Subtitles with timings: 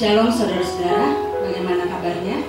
[0.00, 1.12] Shalom saudara-saudara,
[1.44, 2.40] bagaimana kabarnya?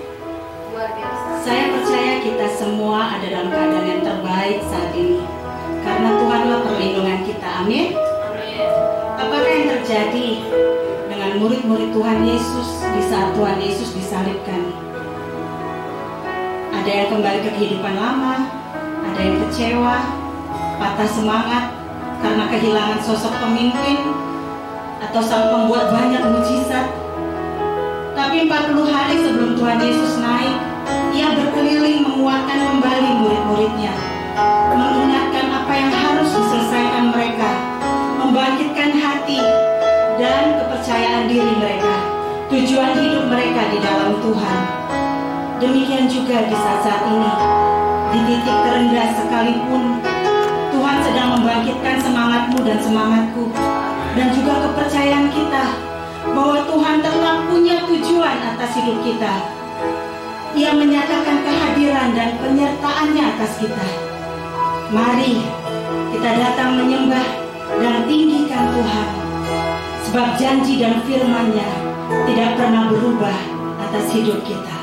[0.71, 1.44] Luar biasa.
[1.44, 5.20] Saya percaya kita semua ada dalam keadaan yang terbaik saat ini.
[5.84, 7.91] Karena Tuhanlah perlindungan kita, amin.
[8.00, 8.68] Amin.
[9.20, 10.48] Apakah yang terjadi
[11.11, 14.71] dengan murid-murid Tuhan Yesus di saat Tuhan Yesus disalibkan?
[16.71, 18.47] Ada yang kembali ke kehidupan lama,
[19.11, 19.99] ada yang kecewa,
[20.79, 21.75] patah semangat
[22.23, 24.07] karena kehilangan sosok pemimpin,
[25.04, 27.01] atau sang membuat banyak mujizat.
[28.31, 30.55] Tapi 40 hari sebelum Tuhan Yesus naik,
[31.12, 33.91] ia berkeliling menguatkan kembali murid-muridnya,
[34.71, 37.52] mengingatkan apa yang harus diselesaikan mereka,
[38.23, 39.35] membangkitkan hati
[40.16, 42.07] dan kepercayaan diri mereka,
[42.48, 44.59] tujuan hidup mereka di dalam Tuhan.
[45.59, 47.34] Demikian juga di saat-saat ini,
[48.16, 49.99] di titik terendah sekalipun,
[50.71, 53.52] Tuhan sedang membangkitkan semangatmu dan semangatku,
[54.16, 55.91] dan juga kepercayaan kita
[56.30, 59.34] bahwa Tuhan tetap punya tujuan atas hidup kita.
[60.51, 63.87] Ia menyatakan kehadiran dan penyertaannya atas kita.
[64.91, 65.41] Mari
[66.12, 67.28] kita datang menyembah
[67.79, 69.07] dan tinggikan Tuhan.
[70.12, 71.69] Sebab janji dan firman-Nya
[72.28, 73.40] tidak pernah berubah
[73.79, 74.81] atas hidup kita.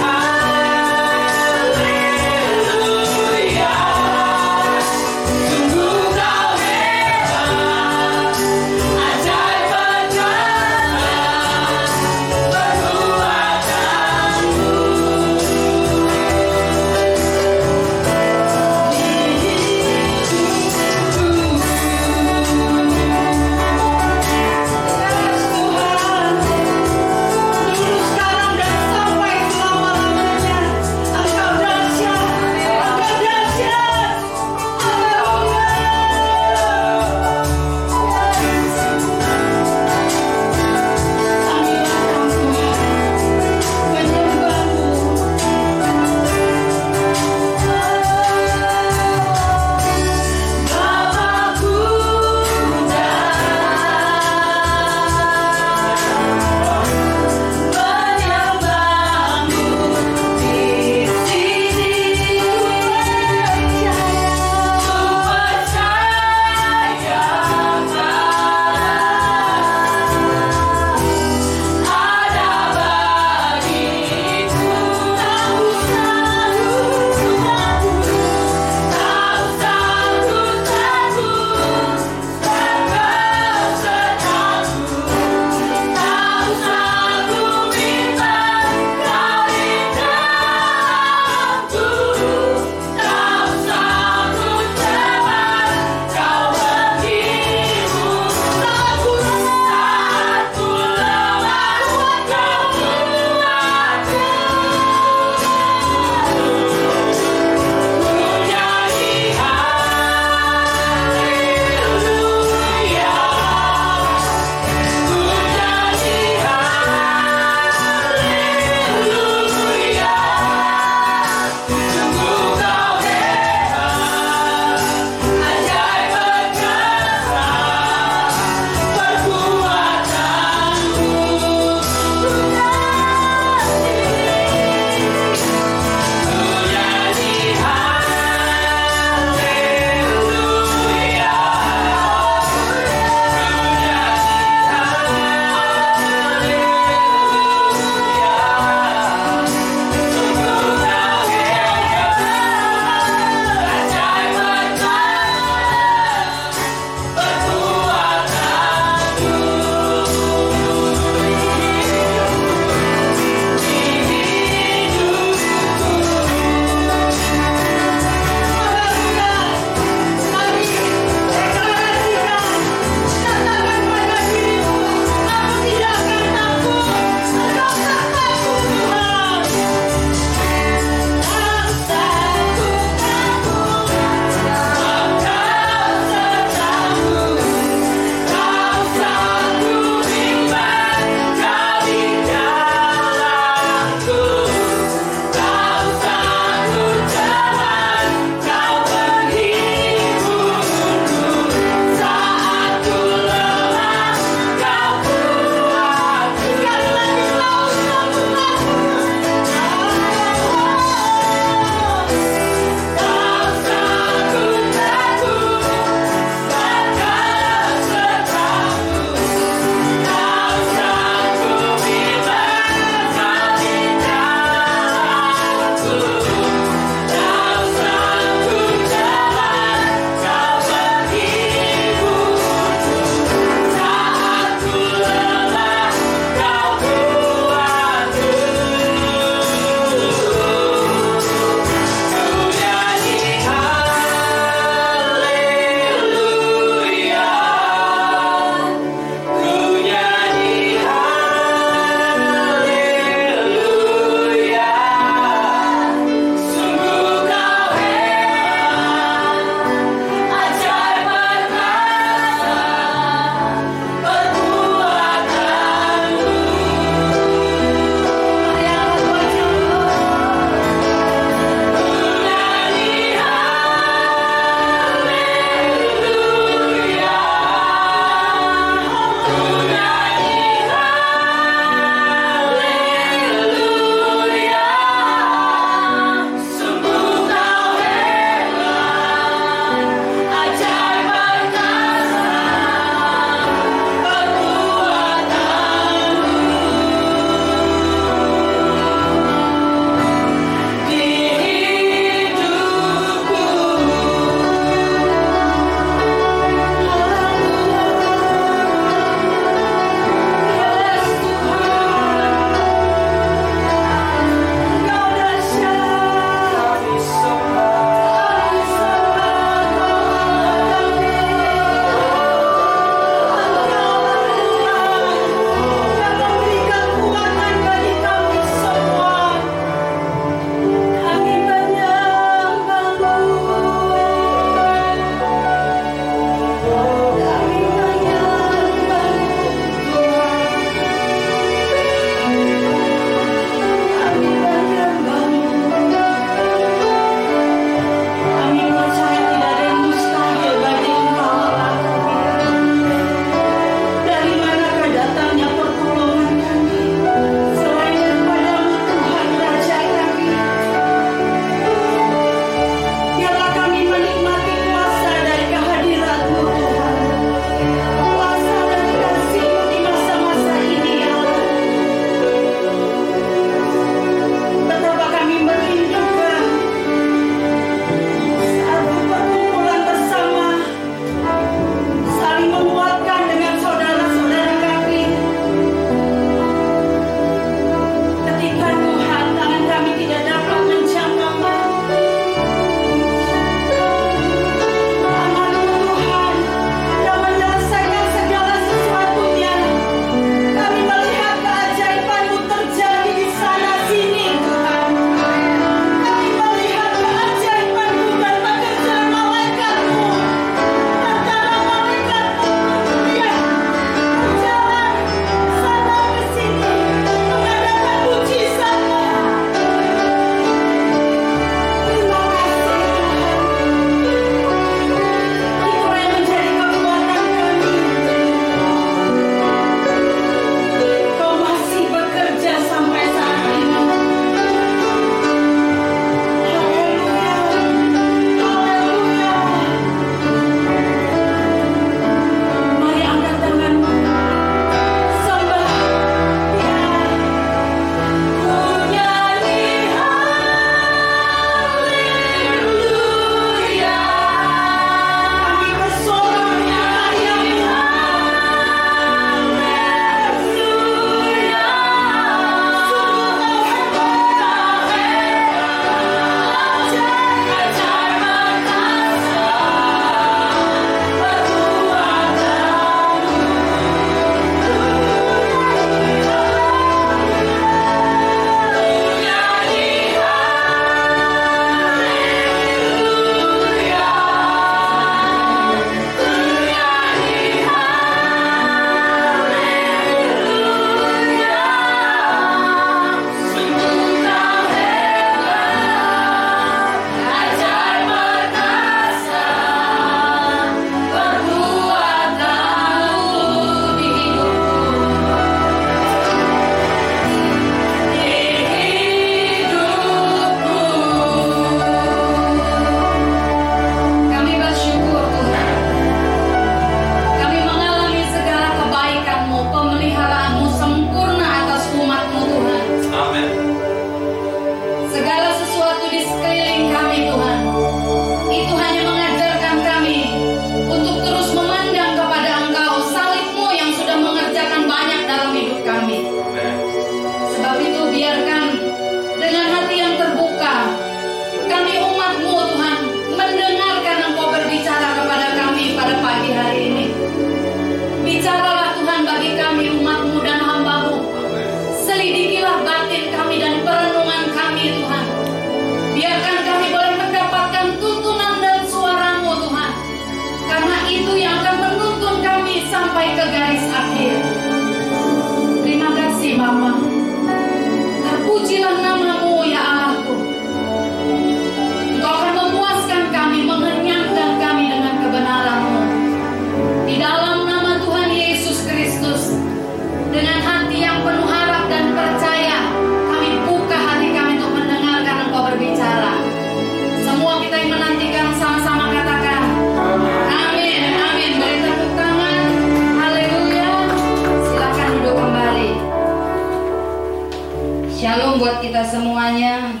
[598.40, 600.00] Shalom buat kita semuanya.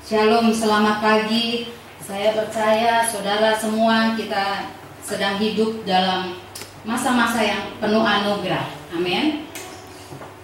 [0.00, 1.68] Shalom, selamat pagi.
[2.00, 4.72] Saya percaya saudara semua kita
[5.04, 6.40] sedang hidup dalam
[6.88, 8.72] masa-masa yang penuh anugerah.
[8.88, 9.44] Amin.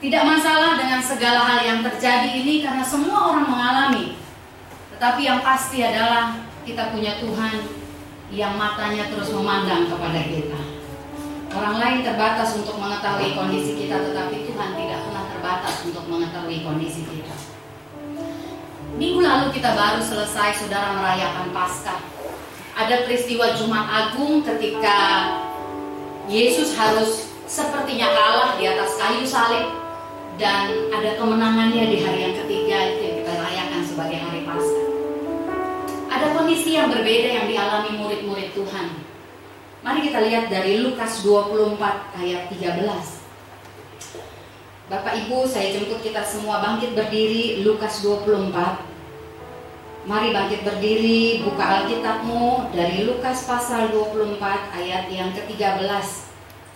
[0.04, 4.20] Tidak masalah dengan segala hal yang terjadi ini karena semua orang mengalami.
[4.92, 7.72] Tetapi yang pasti adalah kita punya Tuhan
[8.28, 10.61] yang matanya terus memandang kepada kita.
[11.52, 17.04] Orang lain terbatas untuk mengetahui kondisi kita, tetapi Tuhan tidak pernah terbatas untuk mengetahui kondisi
[17.04, 17.36] kita.
[18.96, 22.00] Minggu lalu kita baru selesai saudara merayakan Paskah.
[22.72, 24.96] Ada peristiwa Jumat Agung ketika
[26.24, 29.76] Yesus harus sepertinya kalah di atas kayu salib
[30.40, 34.86] dan ada kemenangannya di hari yang ketiga itu yang kita rayakan sebagai hari Paskah.
[36.08, 39.11] Ada kondisi yang berbeda yang dialami murid-murid Tuhan.
[39.82, 41.74] Mari kita lihat dari Lukas 24
[42.14, 42.86] ayat 13.
[44.86, 48.78] Bapak Ibu, saya jemput kita semua bangkit berdiri Lukas 24.
[50.06, 54.38] Mari bangkit berdiri, buka Alkitabmu dari Lukas pasal 24
[54.70, 56.06] ayat yang ke-13.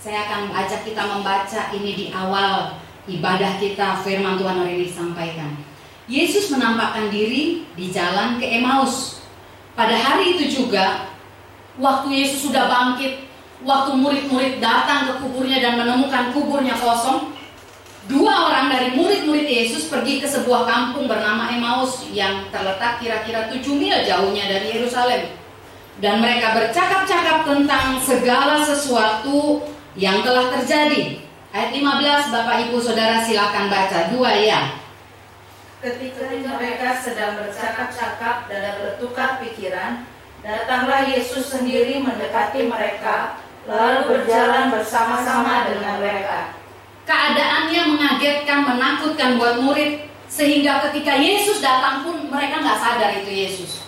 [0.02, 2.74] Saya akan ajak kita membaca ini di awal
[3.06, 5.54] ibadah kita firman Tuhan hari ini sampaikan.
[6.10, 9.22] Yesus menampakkan diri di jalan ke Emmaus.
[9.78, 11.14] Pada hari itu juga,
[11.80, 13.24] waktu Yesus sudah bangkit,
[13.64, 17.36] waktu murid-murid datang ke kuburnya dan menemukan kuburnya kosong,
[18.06, 23.66] Dua orang dari murid-murid Yesus pergi ke sebuah kampung bernama Emmaus yang terletak kira-kira 7
[23.74, 25.26] mil jauhnya dari Yerusalem.
[25.98, 29.66] Dan mereka bercakap-cakap tentang segala sesuatu
[29.98, 31.18] yang telah terjadi.
[31.50, 34.60] Ayat 15 Bapak Ibu Saudara silakan baca dua ya.
[35.82, 40.06] Ketika mereka sedang bercakap-cakap dan bertukar pikiran,
[40.46, 46.54] datanglah Yesus sendiri mendekati mereka, lalu berjalan bersama-sama dengan mereka.
[47.02, 53.82] Keadaannya mengagetkan, menakutkan buat murid sehingga ketika Yesus datang pun mereka nggak sadar itu Yesus.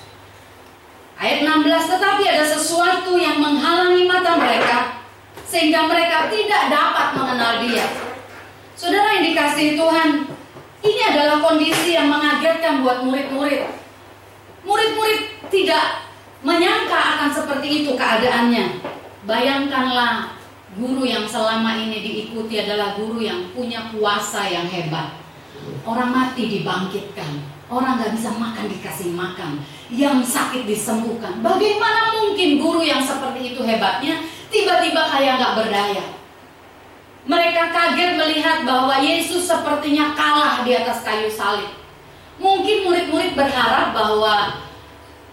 [1.18, 5.02] Ayat 16, tetapi ada sesuatu yang menghalangi mata mereka
[5.46, 7.86] sehingga mereka tidak dapat mengenal dia.
[8.78, 10.30] Saudara yang dikasih Tuhan,
[10.86, 13.66] ini adalah kondisi yang mengagetkan buat murid-murid.
[14.62, 16.07] Murid-murid tidak
[16.42, 18.82] menyangka akan seperti itu keadaannya.
[19.28, 20.38] Bayangkanlah
[20.76, 25.16] Guru yang selama ini diikuti adalah guru yang punya kuasa yang hebat.
[25.82, 27.40] Orang mati dibangkitkan,
[27.72, 31.40] orang nggak bisa makan dikasih makan, yang sakit disembuhkan.
[31.40, 34.22] Bagaimana mungkin guru yang seperti itu hebatnya
[34.52, 36.04] tiba-tiba kayak nggak berdaya?
[37.24, 41.74] Mereka kaget melihat bahwa Yesus sepertinya kalah di atas kayu salib.
[42.38, 44.62] Mungkin murid-murid berharap bahwa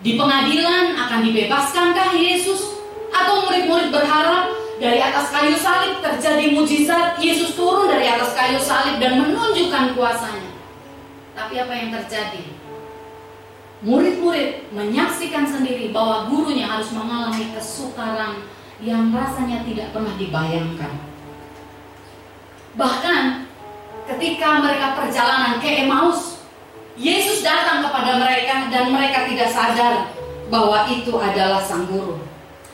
[0.06, 2.78] di pengadilan akan dibebaskankah Yesus?
[3.10, 9.02] Atau murid-murid berharap dari atas kayu salib terjadi mujizat Yesus turun dari atas kayu salib
[9.02, 10.54] dan menunjukkan kuasanya.
[11.34, 12.44] Tapi apa yang terjadi?
[13.82, 18.46] Murid-murid menyaksikan sendiri bahwa gurunya harus mengalami kesukaran
[18.84, 20.94] yang rasanya tidak pernah dibayangkan.
[22.76, 23.24] Bahkan
[24.12, 26.35] ketika mereka perjalanan ke Emmaus,
[26.96, 30.16] Yesus datang kepada mereka dan mereka tidak sadar
[30.48, 32.16] bahwa itu adalah sang guru.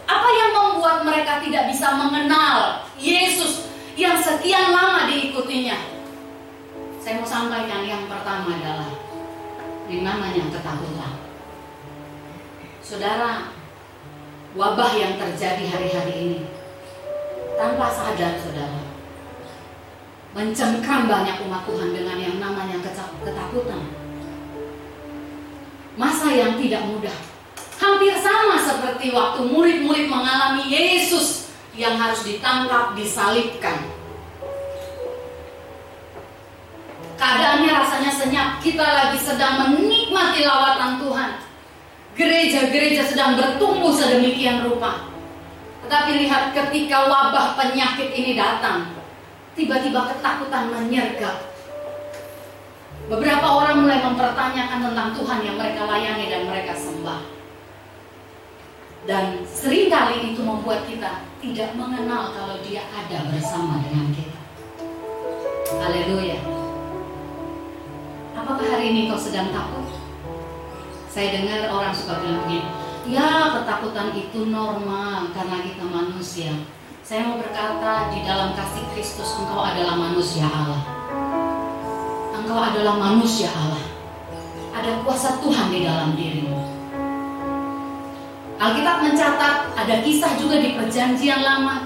[0.05, 3.65] Apa yang membuat mereka tidak bisa mengenal Yesus
[3.97, 5.73] yang sekian lama diikutinya?
[7.01, 8.93] Saya mau sampaikan yang pertama adalah
[9.89, 11.13] yang namanya ketakutan.
[12.85, 13.49] Saudara,
[14.53, 16.39] wabah yang terjadi hari-hari ini
[17.57, 18.81] tanpa sadar saudara
[20.31, 22.79] mencengkram banyak umat Tuhan dengan yang namanya
[23.25, 23.83] ketakutan.
[25.99, 27.31] Masa yang tidak mudah
[27.81, 33.89] Hampir sama seperti waktu murid-murid mengalami Yesus yang harus ditangkap, disalibkan.
[37.17, 38.47] Keadaannya rasanya senyap.
[38.61, 41.31] Kita lagi sedang menikmati lawatan Tuhan.
[42.13, 45.09] Gereja-gereja sedang bertumbuh sedemikian rupa.
[45.81, 48.93] Tetapi lihat ketika wabah penyakit ini datang,
[49.57, 51.50] tiba-tiba ketakutan menyergap.
[53.09, 57.21] Beberapa orang mulai mempertanyakan tentang Tuhan yang mereka layani dan mereka sembah.
[59.09, 64.39] Dan sering kali itu membuat kita tidak mengenal kalau dia ada bersama dengan kita.
[65.81, 66.37] Haleluya.
[68.37, 69.89] Apakah hari ini kau sedang takut?
[71.09, 72.63] Saya dengar orang suka bilang begini,
[73.09, 76.53] ya ketakutan itu normal karena kita manusia.
[77.01, 80.79] Saya mau berkata di dalam kasih Kristus engkau adalah manusia Allah.
[82.41, 83.85] Engkau adalah manusia Allah.
[84.73, 86.57] Ada kuasa Tuhan di dalam dirimu.
[88.57, 91.85] Alkitab mencatat ada kisah juga di perjanjian lama.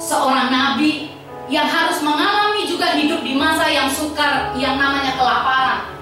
[0.00, 1.12] Seorang nabi
[1.52, 5.92] yang harus mengalami juga hidup di masa yang sukar yang namanya kelaparan.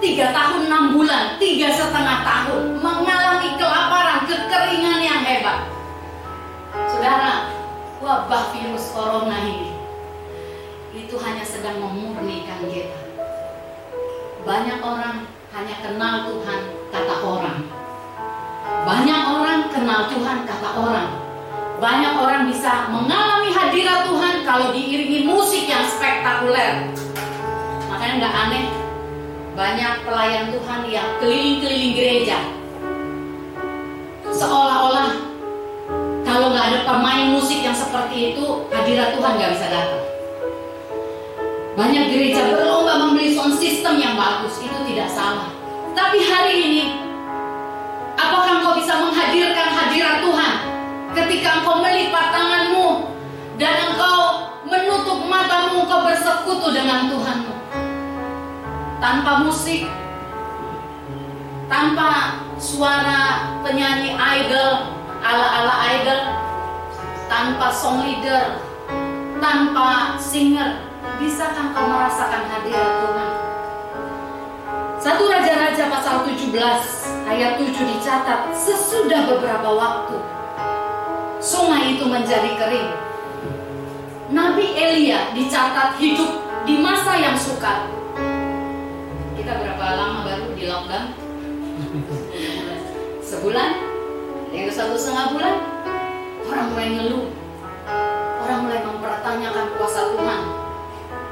[0.00, 5.68] tiga tahun enam bulan, tiga setengah tahun mengalami kelaparan, kekeringan yang hebat.
[6.88, 7.52] Saudara,
[8.00, 9.75] wabah virus corona ini
[10.96, 12.96] itu hanya sedang memurnikan kita.
[14.48, 17.58] Banyak orang hanya kenal Tuhan kata orang.
[18.88, 21.08] Banyak orang kenal Tuhan kata orang.
[21.76, 26.88] Banyak orang bisa mengalami hadirat Tuhan kalau diiringi musik yang spektakuler.
[27.92, 28.64] Makanya nggak aneh
[29.52, 32.38] banyak pelayan Tuhan yang keliling-keliling gereja.
[34.24, 35.12] Seolah-olah
[36.24, 40.15] kalau nggak ada pemain musik yang seperti itu, hadirat Tuhan nggak bisa datang.
[41.76, 45.52] Banyak gereja berlomba membeli sound system yang bagus, itu tidak salah.
[45.92, 46.84] Tapi hari ini,
[48.16, 50.52] apakah engkau bisa menghadirkan hadirat Tuhan
[51.12, 53.12] ketika engkau melipat tanganmu
[53.60, 54.16] dan engkau
[54.64, 57.54] menutup matamu, engkau bersekutu dengan Tuhanmu?
[58.96, 59.84] Tanpa musik,
[61.68, 66.24] tanpa suara penyanyi idol, ala-ala idol,
[67.28, 68.64] tanpa song leader,
[69.44, 70.85] tanpa singer,
[71.18, 73.30] bisakah kau merasakan hadirat Tuhan?
[74.96, 76.50] Satu Raja-Raja pasal 17
[77.30, 80.18] ayat 7 dicatat sesudah beberapa waktu
[81.38, 82.90] sungai itu menjadi kering.
[84.34, 87.86] Nabi Elia dicatat hidup di masa yang sukar.
[89.38, 91.06] Kita berapa lama baru di lockdown?
[93.30, 93.70] Sebulan?
[94.50, 95.56] Yang satu setengah bulan?
[96.50, 97.26] Orang mulai ngeluh.
[98.42, 100.65] Orang mulai mempertanyakan kuasa Tuhan.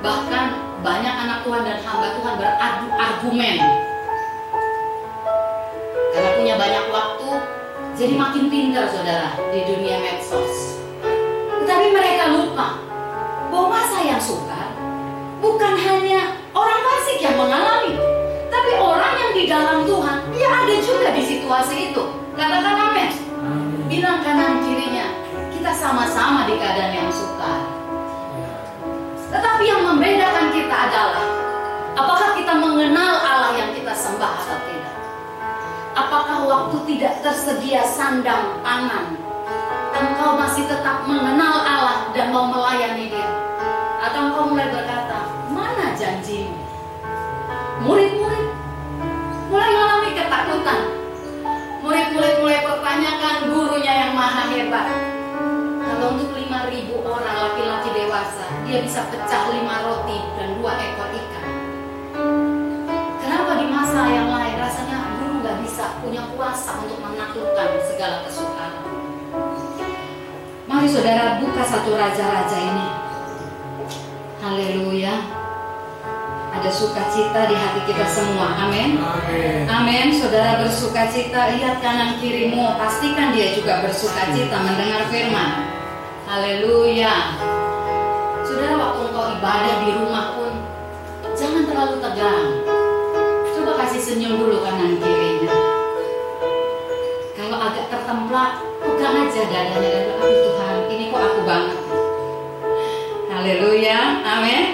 [0.05, 0.47] Bahkan
[0.85, 3.57] banyak anak Tuhan dan hamba Tuhan beradu argumen.
[6.13, 7.29] Karena punya banyak waktu,
[7.97, 10.77] jadi makin pintar saudara di dunia medsos.
[11.57, 12.77] Tetapi mereka lupa
[13.49, 14.77] bahwa masa yang sukar
[15.41, 17.97] bukan hanya orang fasik yang mengalami,
[18.53, 22.05] tapi orang yang di dalam Tuhan, dia ada juga di situasi itu.
[22.37, 23.11] Katakan amin.
[23.89, 25.09] Bilang kanan kirinya,
[25.49, 27.74] kita sama-sama di keadaan yang sukar.
[29.35, 31.27] Tetapi yang membedakan kita adalah
[31.99, 34.95] apakah kita mengenal Allah yang kita sembah atau tidak.
[35.95, 39.19] Apakah waktu tidak tersedia sandang pangan,
[39.95, 43.31] engkau masih tetap mengenal Allah dan mau melayani Dia?
[44.07, 46.55] Atau engkau mulai berkata, mana janjimu?
[47.83, 48.49] Murid-murid
[49.51, 50.81] mulai mengalami ketakutan.
[51.83, 54.89] Murid-murid mulai pertanyakan gurunya yang maha hebat.
[55.85, 61.47] Kalau untuk 5000 orang laki-laki dewasa, dia bisa pecah lima roti dan dua ekor ikan.
[63.21, 68.85] Kenapa di masa yang lain rasanya guru nggak bisa punya kuasa untuk menaklukkan segala kesukaran?
[70.65, 72.89] Mari saudara buka satu raja-raja ini.
[74.41, 75.15] Haleluya.
[76.55, 78.57] Ada sukacita di hati kita semua.
[78.65, 78.97] Amin.
[79.69, 80.09] Amin.
[80.17, 85.69] Saudara bersukacita, lihat kanan kirimu, pastikan dia juga bersukacita mendengar firman.
[86.25, 87.37] Haleluya.
[88.45, 90.53] Saudara waktu engkau ibadah di rumah pun
[91.33, 92.49] jangan terlalu tegang.
[93.57, 95.49] Coba kasih senyum dulu kanan kirinya.
[97.33, 101.79] Kalau agak tertemplak, pegang aja dadanya dan aduh Tuhan, ini kok aku banget.
[103.33, 104.01] Haleluya.
[104.23, 104.65] Amin.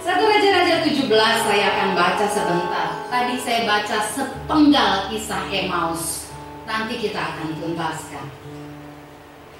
[0.00, 1.06] Satu Raja-Raja 17
[1.44, 2.88] saya akan baca sebentar.
[3.12, 6.32] Tadi saya baca sepenggal kisah Emmaus.
[6.64, 8.24] Nanti kita akan tuntaskan.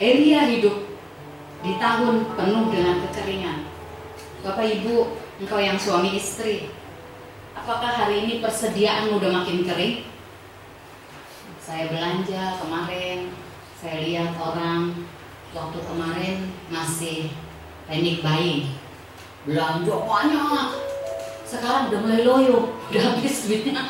[0.01, 0.89] Elia hidup
[1.61, 3.69] di tahun penuh dengan kekeringan.
[4.41, 5.13] Bapak Ibu,
[5.45, 6.73] engkau yang suami istri,
[7.53, 10.09] apakah hari ini persediaanmu udah makin kering?
[11.61, 13.37] Saya belanja kemarin,
[13.77, 15.05] saya lihat orang
[15.53, 16.37] waktu kemarin
[16.73, 17.29] masih
[17.85, 18.73] panic buying,
[19.45, 20.69] belanja banyak.
[21.45, 22.59] Sekarang udah mulai loyo,
[22.89, 23.85] udah habis duitnya.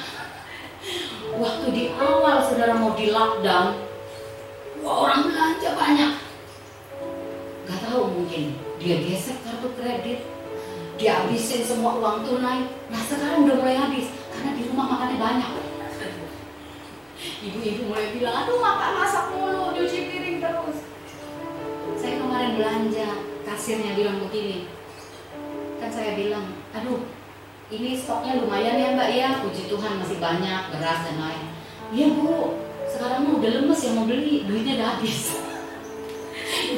[1.39, 3.79] Waktu di awal saudara mau di lockdown,
[4.83, 6.12] orang belanja banyak
[7.91, 10.22] tahu mungkin dia gesek kartu kredit,
[10.95, 12.70] dia habisin semua uang tunai.
[12.86, 15.51] Nah sekarang udah mulai habis karena di rumah makannya banyak.
[17.51, 20.78] Ibu-ibu mulai bilang, aduh makan masak mulu, cuci piring terus.
[21.99, 23.09] Saya kemarin belanja,
[23.43, 24.70] kasirnya bilang begini,
[25.82, 27.03] kan saya bilang, aduh
[27.74, 31.45] ini stoknya lumayan ya mbak ya, puji Tuhan masih banyak beras dan lain.
[31.91, 32.55] Iya bu,
[32.86, 35.20] sekarang udah lemes yang mau beli, duitnya udah habis.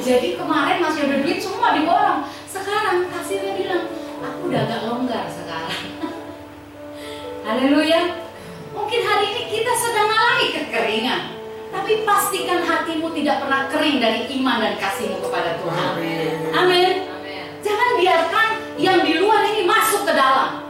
[0.03, 2.27] Jadi kemarin masih ada duit semua diborong.
[2.47, 3.83] Sekarang kasirnya bilang,
[4.23, 5.83] aku udah agak longgar sekarang.
[7.47, 8.01] Haleluya.
[8.73, 11.21] Mungkin hari ini kita sedang mengalami kekeringan.
[11.73, 15.91] Tapi pastikan hatimu tidak pernah kering dari iman dan kasihmu kepada Tuhan.
[16.53, 16.93] Amin.
[17.65, 20.61] Jangan biarkan yang di luar ini masuk ke dalam.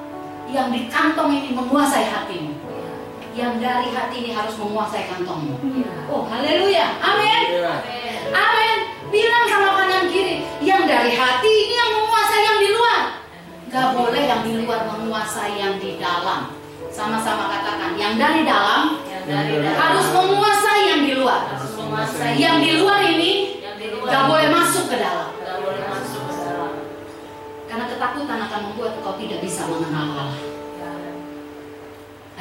[0.53, 2.53] yang di kantong ini menguasai hatimu.
[3.34, 5.57] Yang dari hati ini harus menguasai kantongmu.
[6.05, 7.01] Oh, haleluya.
[7.01, 7.66] Amin.
[8.30, 8.78] Amin.
[9.14, 13.01] Bilang sama kanan kiri, yang dari hati ini yang menguasai yang di luar.
[13.70, 16.49] Gak boleh yang di luar menguasai yang di dalam.
[16.89, 21.41] Sama-sama katakan, yang dari dalam Yang dari dalam harus menguasai yang di luar.
[21.45, 25.30] harus menguasai Yang di luar ini yang di luar gak boleh masuk ke dalam.
[25.38, 26.72] Gak boleh masuk ke dalam.
[27.70, 30.38] Karena ketakutan akan membuat engkau tidak bisa mengenal Allah.
[30.82, 30.89] Ya.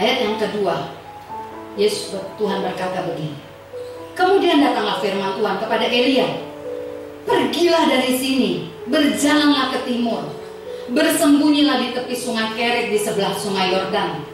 [0.01, 0.97] Ayat yang kedua,
[1.77, 3.37] Yesus Tuhan berkata begini.
[4.17, 6.52] Kemudian datanglah firman Tuhan kepada Elia.
[7.23, 8.51] Pergilah dari sini,
[8.91, 10.27] berjalanlah ke timur.
[10.91, 14.27] Bersembunyilah di tepi sungai Kerit di sebelah sungai Yordan.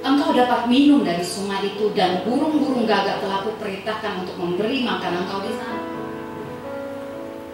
[0.00, 5.44] Engkau dapat minum dari sungai itu dan burung-burung gagak telah kuperintahkan untuk memberi makan engkau
[5.44, 5.82] di sana.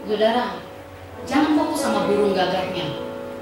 [0.06, 0.44] Saudara,
[1.26, 2.86] jangan fokus sama burung gagaknya,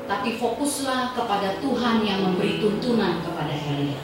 [0.09, 4.01] tapi fokuslah kepada Tuhan yang memberi tuntunan kepada Elia.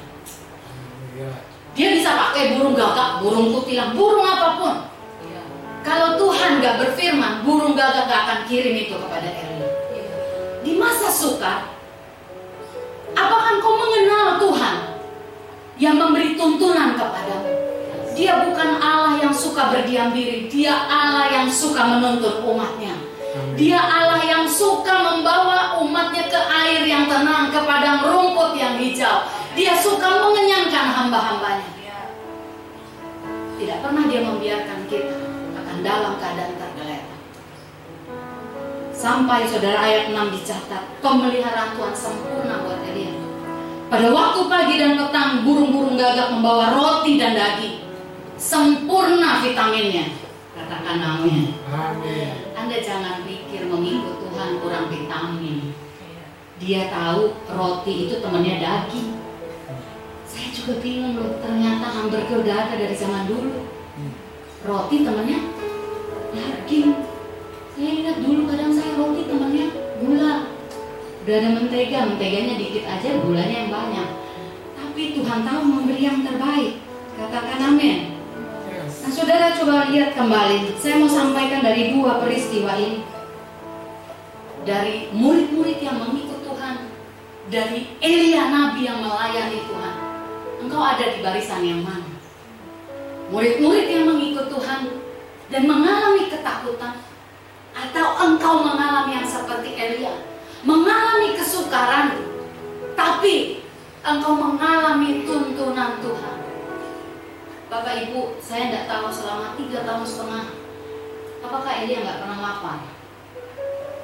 [1.72, 4.89] Dia bisa pakai burung gagak, burung kutilang, burung apa pun.
[5.81, 9.68] Kalau Tuhan gak berfirman, burung gagak gak akan kirim itu kepada Elia.
[10.61, 11.72] Di masa sukar,
[13.16, 14.76] apakah engkau mengenal Tuhan
[15.81, 17.49] yang memberi tuntunan kepadamu?
[18.12, 22.93] Dia bukan Allah yang suka berdiam diri, dia Allah yang suka menuntun umatnya.
[23.57, 29.24] Dia Allah yang suka membawa umatnya ke air yang tenang, ke padang rumput yang hijau.
[29.57, 31.70] Dia suka mengenyangkan hamba-hambanya.
[33.57, 35.39] Tidak pernah dia membiarkan kita
[35.81, 37.18] dalam keadaan tergeletak.
[38.93, 43.16] Sampai saudara ayat 6 dicatat, pemeliharaan Tuhan sempurna buat Elia.
[43.91, 47.81] Pada waktu pagi dan petang, burung-burung gagak membawa roti dan daging.
[48.39, 50.14] Sempurna vitaminnya.
[50.55, 51.57] Katakan amin.
[51.66, 52.31] Amin.
[52.55, 55.74] Anda jangan pikir mengikut Tuhan kurang vitamin.
[56.62, 59.16] Dia tahu roti itu temannya daging.
[60.28, 63.66] Saya juga bingung loh, ternyata hamburger udah ada dari zaman dulu.
[64.62, 65.49] Roti temannya
[66.35, 66.93] daging.
[67.76, 69.66] Saya ingat dulu kadang saya roti temannya
[70.03, 70.35] gula.
[71.20, 74.09] Udah ada mentega, menteganya dikit aja, gulanya yang banyak.
[74.76, 76.81] Tapi Tuhan tahu memberi yang terbaik.
[77.16, 78.20] Katakan amin.
[79.01, 83.01] Nah saudara coba lihat kembali Saya mau sampaikan dari dua peristiwa ini
[84.66, 86.91] Dari murid-murid yang mengikut Tuhan
[87.49, 89.95] Dari Elia Nabi yang melayani Tuhan
[90.66, 92.12] Engkau ada di barisan yang mana?
[93.31, 94.81] Murid-murid yang mengikut Tuhan
[95.51, 97.03] Dan mengalami ketakutan
[97.74, 100.14] Atau engkau mengalami yang seperti Elia
[100.62, 102.16] Mengalami kesukaran
[102.94, 103.66] Tapi
[104.07, 106.38] engkau mengalami tuntunan Tuhan
[107.70, 110.61] Bapak Ibu, saya tidak tahu selama tiga tahun setengah
[111.51, 112.78] apakah Elia nggak pernah lapar.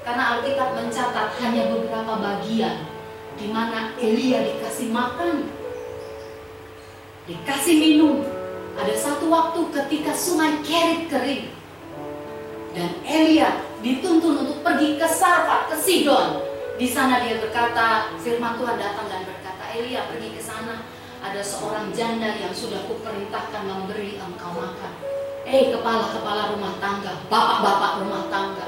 [0.07, 2.87] Karena Alkitab mencatat hanya beberapa bagian
[3.37, 5.51] di mana Elia dikasih makan,
[7.27, 8.36] dikasih minum.
[8.77, 11.49] Ada satu waktu ketika sungai Kerit kering
[12.77, 16.45] dan Elia dituntun untuk pergi ke Sarfat, ke Sidon.
[16.77, 20.85] Di sana dia berkata, firman Tuhan datang dan berkata, Elia pergi ke sana
[21.25, 24.93] ada seorang janda yang sudah kuperintahkan memberi engkau makan.
[25.49, 28.67] Eh kepala-kepala rumah tangga, bapak-bapak rumah tangga.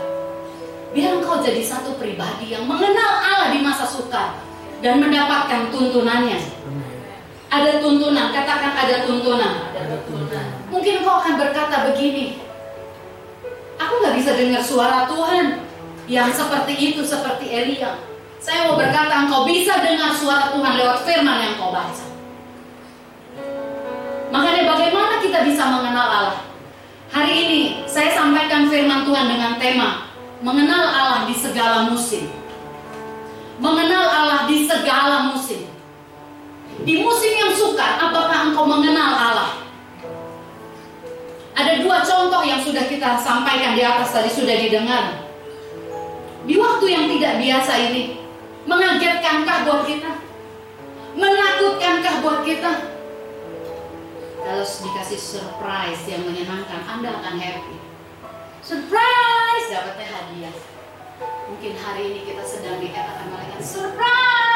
[0.97, 4.41] Biar engkau jadi satu pribadi yang mengenal Allah di masa sukar
[4.81, 6.41] dan mendapatkan tuntunannya.
[7.49, 9.73] Ada tuntunan, katakan ada tuntunan.
[9.73, 10.47] Ada tuntunan.
[10.69, 12.45] Mungkin engkau akan berkata begini,
[13.81, 15.65] aku nggak bisa dengar suara Tuhan
[16.09, 18.05] yang seperti itu, seperti Elia.
[18.37, 22.07] Saya mau berkata engkau bisa dengar suara Tuhan lewat firman yang kau baca.
[24.29, 26.41] Makanya bagaimana kita bisa mengenal Allah?
[27.09, 30.13] Hari ini saya sampaikan firman Tuhan dengan tema
[30.45, 32.29] Mengenal Allah di segala musim
[33.57, 35.68] Mengenal Allah di segala musim
[36.87, 39.51] Di musim yang sukar, apakah engkau mengenal Allah?
[41.59, 45.27] Ada dua contoh yang sudah kita sampaikan di atas tadi sudah didengar
[46.47, 48.19] Di waktu yang tidak biasa ini
[48.69, 50.13] Mengagetkankah buat kita?
[51.19, 52.73] Menakutkankah buat kita?
[54.45, 57.77] Kalau dikasih surprise yang menyenangkan, Anda akan happy.
[58.61, 60.57] Surprise, dapatnya hadiah.
[61.49, 64.48] Mungkin hari ini kita sedang dikatakan malaikat surprise.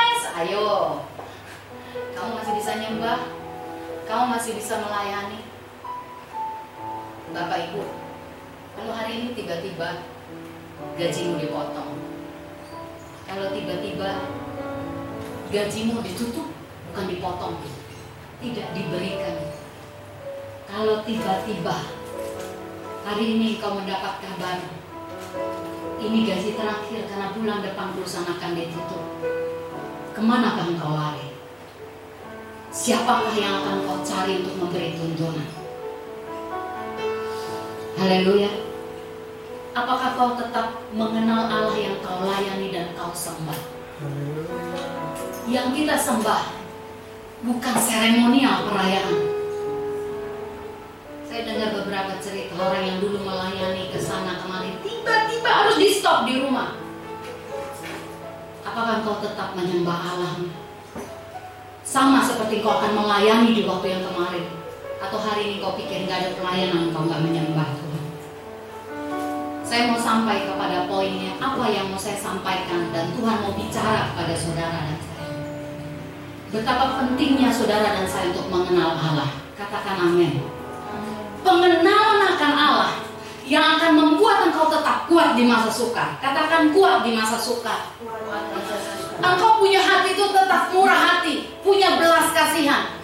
[3.02, 3.34] Nyembah,
[4.06, 5.42] kamu masih bisa melayani.
[7.34, 7.82] Bapak Ibu,
[8.78, 10.06] kalau hari ini tiba-tiba
[10.94, 11.98] gajimu dipotong,
[13.26, 14.30] kalau tiba-tiba
[15.50, 16.54] gajimu ditutup,
[16.94, 17.58] bukan dipotong,
[18.38, 19.50] tidak diberikan
[20.70, 21.76] kalau tiba-tiba
[23.02, 24.62] hari ini kau mendapat kabar
[25.98, 29.02] ini gaji terakhir karena bulan depan perusahaan akan ditutup.
[30.14, 31.31] ke manakah engkau lari?
[32.72, 35.44] Siapakah yang akan kau cari untuk memberi tuntunan?
[38.00, 38.48] Haleluya.
[39.76, 43.60] Apakah kau tetap mengenal Allah yang kau layani dan kau sembah?
[45.52, 46.42] Yang kita sembah
[47.44, 49.20] bukan seremonial perayaan.
[51.28, 56.24] Saya dengar beberapa cerita orang yang dulu melayani ke sana kemari, tiba-tiba harus di stop
[56.24, 56.72] di rumah.
[58.64, 60.61] Apakah kau tetap menyembah Allah?
[61.92, 64.48] Sama seperti kau akan melayani di waktu yang kemarin.
[64.96, 68.04] Atau hari ini kau pikir nggak ada pelayanan, kau nggak menyembah Tuhan.
[69.60, 74.32] Saya mau sampai kepada poinnya, apa yang mau saya sampaikan dan Tuhan mau bicara kepada
[74.32, 75.28] saudara dan saya.
[76.48, 79.28] Betapa pentingnya saudara dan saya untuk mengenal Allah.
[79.60, 80.48] Katakan amin.
[81.44, 82.92] Pengenalan akan Allah
[83.46, 86.14] yang akan membuat engkau tetap kuat di masa suka.
[86.22, 87.90] Katakan kuat di masa suka.
[89.22, 92.94] Engkau punya hati itu tetap murah hati, punya belas kasihan.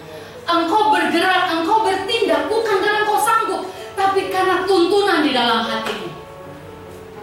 [0.48, 3.62] Engkau bergerak, engkau bertindak bukan karena engkau sanggup,
[3.98, 6.08] tapi karena tuntunan di dalam hatimu.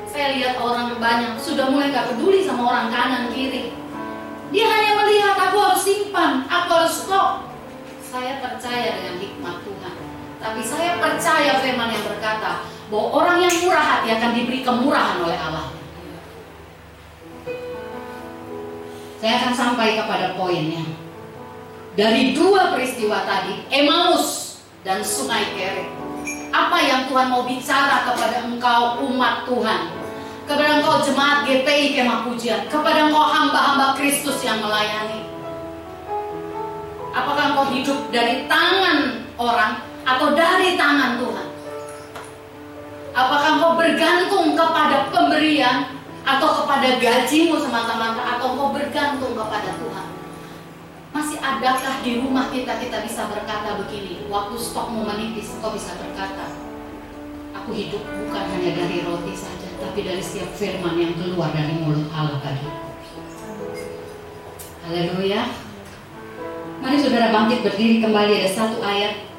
[0.05, 3.75] Saya lihat orang banyak sudah mulai gak peduli sama orang kanan kiri.
[4.53, 7.51] Dia hanya melihat aku harus simpan, aku harus stop.
[7.99, 9.95] Saya percaya dengan hikmat Tuhan.
[10.39, 15.39] Tapi saya percaya firman yang berkata bahwa orang yang murah hati akan diberi kemurahan oleh
[15.39, 15.67] Allah.
[19.17, 20.85] Saya akan sampai kepada poinnya.
[21.95, 25.89] Dari dua peristiwa tadi, Emmaus dan Sungai Kerit.
[26.53, 29.89] Apa yang Tuhan mau bicara kepada engkau umat Tuhan?
[30.45, 35.25] Kepada engkau jemaat GPI Kemah Pujian, kepada engkau hamba-hamba Kristus yang melayani.
[37.15, 41.54] Apakah engkau hidup dari tangan orang atau dari tangan Tuhan?
[43.15, 45.87] Apakah engkau bergantung kepada pemberian
[46.27, 50.07] atau kepada gajimu semata-mata atau engkau bergantung kepada Tuhan?
[51.15, 56.51] Masih adakah di rumah kita kita bisa berkata begini, waktu stokmu menipis engkau bisa berkata,
[57.55, 62.11] aku hidup bukan hanya dari roti saja, tapi dari setiap firman yang keluar dari mulut
[62.11, 62.67] Allah tadi.
[64.91, 65.55] Haleluya.
[66.83, 69.34] Mari saudara bangkit berdiri kembali ada satu ayat.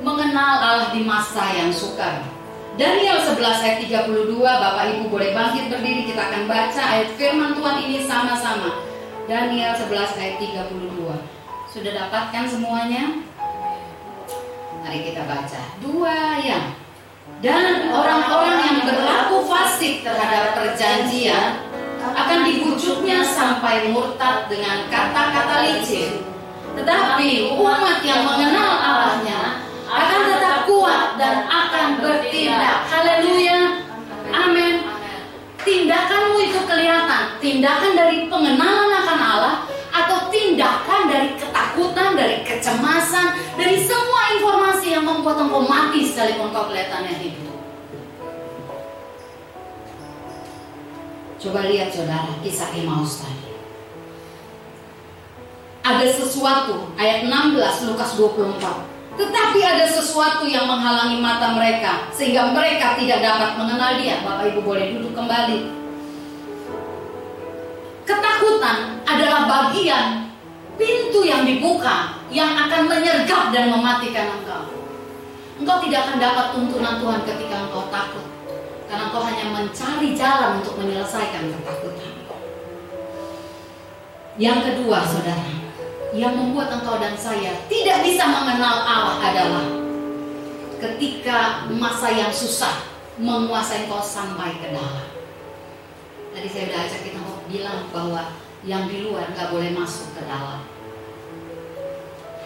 [0.00, 2.24] Mengenal Allah di masa yang sukar.
[2.80, 7.76] Daniel 11 ayat 32 Bapak Ibu boleh bangkit berdiri kita akan baca ayat firman Tuhan
[7.84, 8.80] ini sama-sama.
[9.28, 11.04] Daniel 11 ayat 32.
[11.68, 13.20] Sudah dapatkan semuanya?
[14.80, 15.60] Mari kita baca.
[15.84, 16.72] Dua yang
[17.44, 21.60] dan orang-orang yang berlaku fasik terhadap perjanjian
[22.00, 26.24] akan dibujuknya sampai murtad dengan kata-kata licin.
[26.72, 32.86] Tetapi umat yang mengenal Allahnya akan tetap kuat dan akan bertindak.
[32.86, 33.82] Haleluya.
[34.30, 34.86] Amin.
[35.60, 39.54] Tindakanmu itu kelihatan, tindakan dari pengenalan akan Allah
[39.92, 46.70] atau tindakan dari ketakutan, dari kecemasan, dari semua informasi yang membuat engkau mati sekalipun kau
[46.70, 47.50] kelihatannya hidup.
[51.40, 53.48] Coba lihat saudara kisah Emmaus tadi.
[55.80, 58.89] Ada sesuatu, ayat 16 Lukas 24.
[59.20, 64.24] Tetapi ada sesuatu yang menghalangi mata mereka sehingga mereka tidak dapat mengenal dia.
[64.24, 65.76] Bapak Ibu boleh duduk kembali.
[68.08, 70.32] Ketakutan adalah bagian
[70.80, 74.64] pintu yang dibuka yang akan menyergap dan mematikan engkau.
[75.60, 78.24] Engkau tidak akan dapat tuntunan Tuhan ketika engkau takut.
[78.88, 82.12] Karena engkau hanya mencari jalan untuk menyelesaikan ketakutan.
[84.40, 85.69] Yang kedua, saudara,
[86.10, 89.66] yang membuat engkau dan saya tidak bisa mengenal Allah adalah
[90.82, 92.82] ketika masa yang susah
[93.20, 95.06] menguasai engkau sampai ke dalam.
[96.34, 98.22] Tadi saya udah ajak kita bilang bahwa
[98.66, 100.66] yang di luar nggak boleh masuk ke dalam.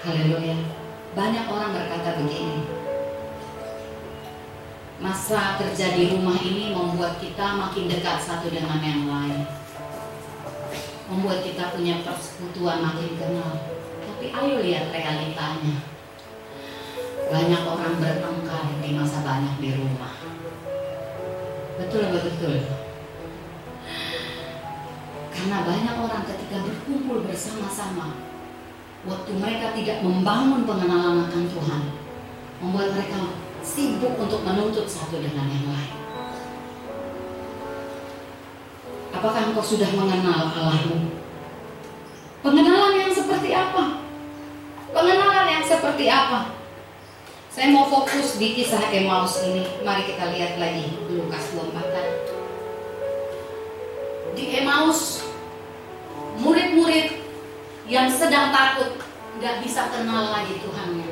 [0.05, 0.57] Haleluya.
[1.17, 2.69] Banyak orang berkata begini.
[5.01, 9.64] Masa kerja di rumah ini membuat kita makin dekat satu dengan yang lain
[11.09, 13.53] membuat kita punya persekutuan makin kenal.
[14.05, 15.77] Tapi ayo lihat realitanya.
[17.25, 20.15] Banyak orang bertengkar di masa banyak di rumah.
[21.81, 22.57] Betul betul?
[25.35, 28.17] Karena banyak orang ketika berkumpul bersama-sama,
[29.05, 31.83] waktu mereka tidak membangun pengenalan akan Tuhan,
[32.63, 36.04] membuat mereka sibuk untuk menuntut satu dengan yang lain.
[39.15, 41.15] Apakah engkau sudah mengenal Allahmu?
[42.43, 44.03] Pengenalan yang seperti apa?
[44.91, 46.53] Pengenalan yang seperti apa?
[47.55, 49.63] Saya mau fokus di kisah Emmaus ini.
[49.87, 52.15] Mari kita lihat lagi Lukas 24 tadi.
[54.35, 55.23] di Emmaus
[56.43, 57.23] murid-murid
[57.87, 58.99] yang sedang takut
[59.39, 61.11] nggak bisa kenal lagi Tuhannya.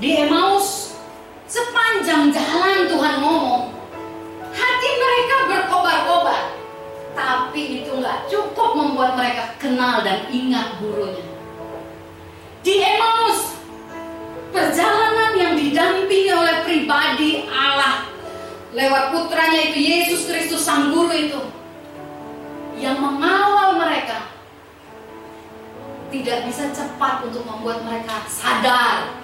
[0.00, 0.96] Di Emmaus
[1.48, 3.62] sepanjang jalan Tuhan ngomong,
[4.54, 6.42] hati mereka berkobar-kobar.
[7.14, 11.26] Tapi itu nggak cukup membuat mereka kenal dan ingat gurunya.
[12.64, 13.54] Di Emmaus,
[14.54, 18.08] perjalanan yang didampingi oleh pribadi Allah
[18.74, 21.42] lewat putranya itu Yesus Kristus sang guru itu
[22.78, 24.34] yang mengawal mereka
[26.10, 29.23] tidak bisa cepat untuk membuat mereka sadar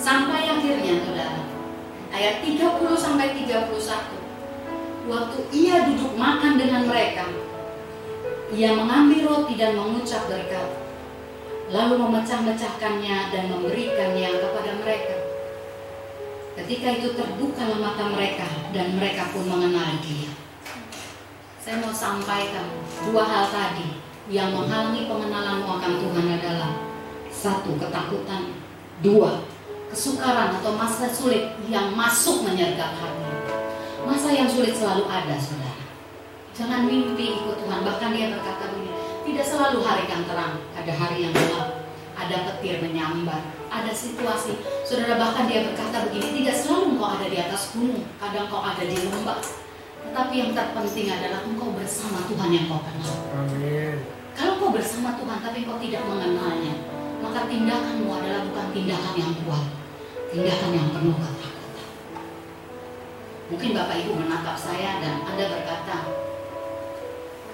[0.00, 1.44] Sampai akhirnya saudara,
[2.08, 2.56] ayat 30
[2.96, 3.68] sampai 31.
[5.12, 7.28] Waktu ia duduk makan dengan mereka,
[8.56, 10.72] ia mengambil roti dan mengucap berkat,
[11.68, 15.16] lalu memecah-mecahkannya dan memberikannya kepada mereka.
[16.56, 20.32] Ketika itu terbukalah mata mereka dan mereka pun mengenal dia.
[21.60, 22.72] Saya mau sampaikan
[23.04, 24.00] dua hal tadi
[24.32, 26.72] yang menghalangi pengenalanmu akan Tuhan adalah
[27.28, 28.56] satu ketakutan,
[29.04, 29.49] dua
[29.90, 33.26] kesukaran atau masa sulit yang masuk menyergap hati.
[34.06, 35.82] Masa yang sulit selalu ada, saudara.
[36.54, 37.80] Jangan mimpi ikut Tuhan.
[37.84, 38.90] Bahkan dia berkata begini,
[39.28, 41.68] tidak selalu hari yang terang, ada hari yang gelap,
[42.16, 44.56] ada petir menyambar, ada situasi.
[44.86, 48.82] Saudara bahkan dia berkata begini, tidak selalu engkau ada di atas gunung, kadang kau ada
[48.82, 49.40] di lembah.
[50.00, 53.16] Tetapi yang terpenting adalah engkau bersama Tuhan yang kau kenal.
[53.36, 53.96] Amin.
[54.34, 56.74] Kalau kau bersama Tuhan tapi kau tidak mengenalnya,
[57.20, 59.64] maka tindakanmu adalah bukan tindakan yang kuat,
[60.30, 61.54] tindakan yang penuh ketakutan.
[63.50, 65.96] Mungkin Bapak Ibu menatap saya dan Anda berkata,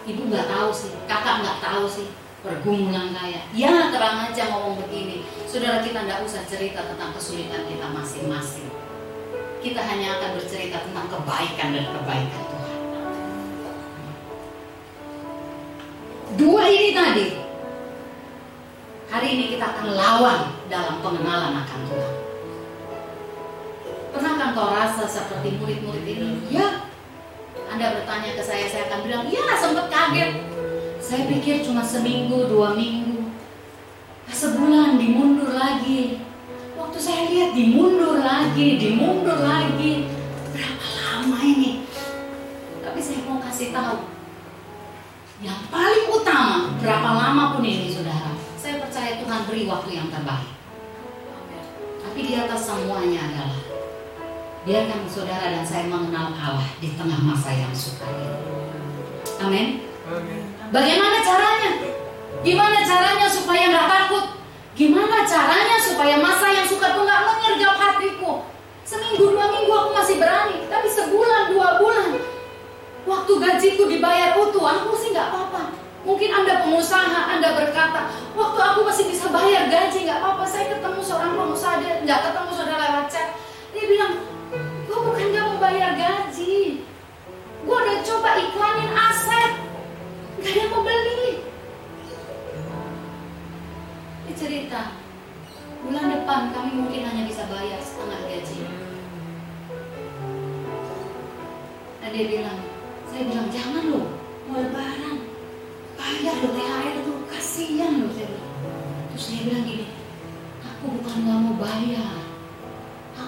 [0.07, 2.09] Ibu nggak tahu sih, kakak nggak tahu sih
[2.45, 3.49] pergumulan saya.
[3.57, 8.69] Ya terang aja ngomong begini, saudara kita nggak usah cerita tentang kesulitan kita masing-masing.
[9.65, 12.79] Kita hanya akan bercerita tentang kebaikan dan kebaikan Tuhan.
[16.37, 17.27] Dua ini tadi.
[19.07, 22.26] Hari ini kita akan lawan dalam pengenalan akan Tuhan.
[24.17, 26.49] Pernahkah kau rasa seperti murid-murid ini?
[26.49, 26.89] Ya.
[27.69, 30.41] Anda bertanya ke saya, saya akan bilang, ya sempat kaget.
[30.97, 33.29] Saya pikir cuma seminggu, dua minggu.
[34.33, 36.25] Sebulan dimundur lagi.
[36.81, 40.09] Waktu saya lihat dimundur lagi, dimundur lagi.
[40.49, 41.85] Berapa lama ini?
[42.81, 44.09] Tapi saya mau kasih tahu,
[45.45, 50.57] yang paling utama, berapa lama pun ini saudara, saya percaya Tuhan beri waktu yang terbaik.
[52.01, 53.66] Tapi di atas semuanya adalah
[54.67, 58.35] biarkan saudara dan saya mengenal Allah di tengah masa yang sukar ini.
[59.39, 59.67] Amin.
[60.75, 61.71] Bagaimana caranya?
[62.43, 64.25] Gimana caranya supaya nggak takut?
[64.75, 68.43] Gimana caranya supaya masa yang suka tuh nggak menyergap hatiku?
[68.83, 72.19] Seminggu dua minggu aku masih berani, tapi sebulan dua bulan
[73.07, 75.79] Waktu gajiku dibayar utuh, aku sih nggak apa-apa.
[76.03, 80.43] Mungkin Anda pengusaha, Anda berkata, waktu aku masih bisa bayar gaji, nggak apa-apa.
[80.43, 82.76] Saya ketemu seorang pengusaha, dia nggak ketemu saudara
[85.67, 86.87] bayar gaji.
[87.67, 89.53] Gue udah coba iklanin aset,
[90.39, 91.43] nggak ada yang mau beli.
[94.23, 94.95] Dia cerita,
[95.83, 98.63] bulan depan kami mungkin hanya bisa bayar setengah gaji.
[101.99, 102.59] Dan dia bilang,
[103.11, 104.07] saya bilang jangan loh,
[104.47, 105.27] mau lebaran,
[105.99, 108.39] bayar loh THR tuh, kasihan loh saya.
[109.11, 109.87] Terus dia bilang gini,
[110.63, 112.26] aku bukan nggak mau bayar,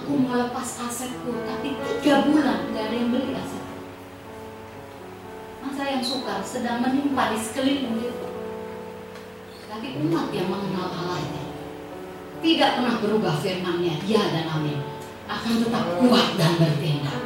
[0.09, 3.61] aku mau lepas asetku, tapi tiga bulan nggak ada yang beli aset.
[5.61, 8.09] Masa yang suka sedang menimpa di sekeliling dia.
[9.69, 11.45] Tapi umat yang mengenal Allahnya
[12.41, 14.81] tidak pernah berubah firmannya, ya dan amin,
[15.29, 17.19] akan tetap kuat dan bertindak.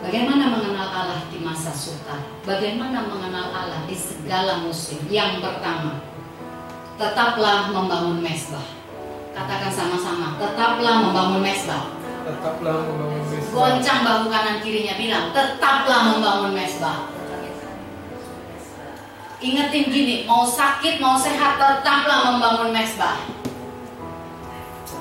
[0.00, 2.24] Bagaimana mengenal Allah di masa sukar?
[2.48, 5.04] Bagaimana mengenal Allah di segala musim?
[5.12, 6.00] Yang pertama,
[6.96, 8.85] tetaplah membangun mesbah.
[9.36, 11.92] Katakan sama-sama, tetaplah membangun mesbah.
[12.24, 13.52] Tetaplah membangun mesbah.
[13.52, 17.12] Goncang bahu kanan kirinya bilang, tetaplah membangun mesbah.
[19.36, 23.20] Ingetin gini, mau sakit mau sehat tetaplah membangun mesbah.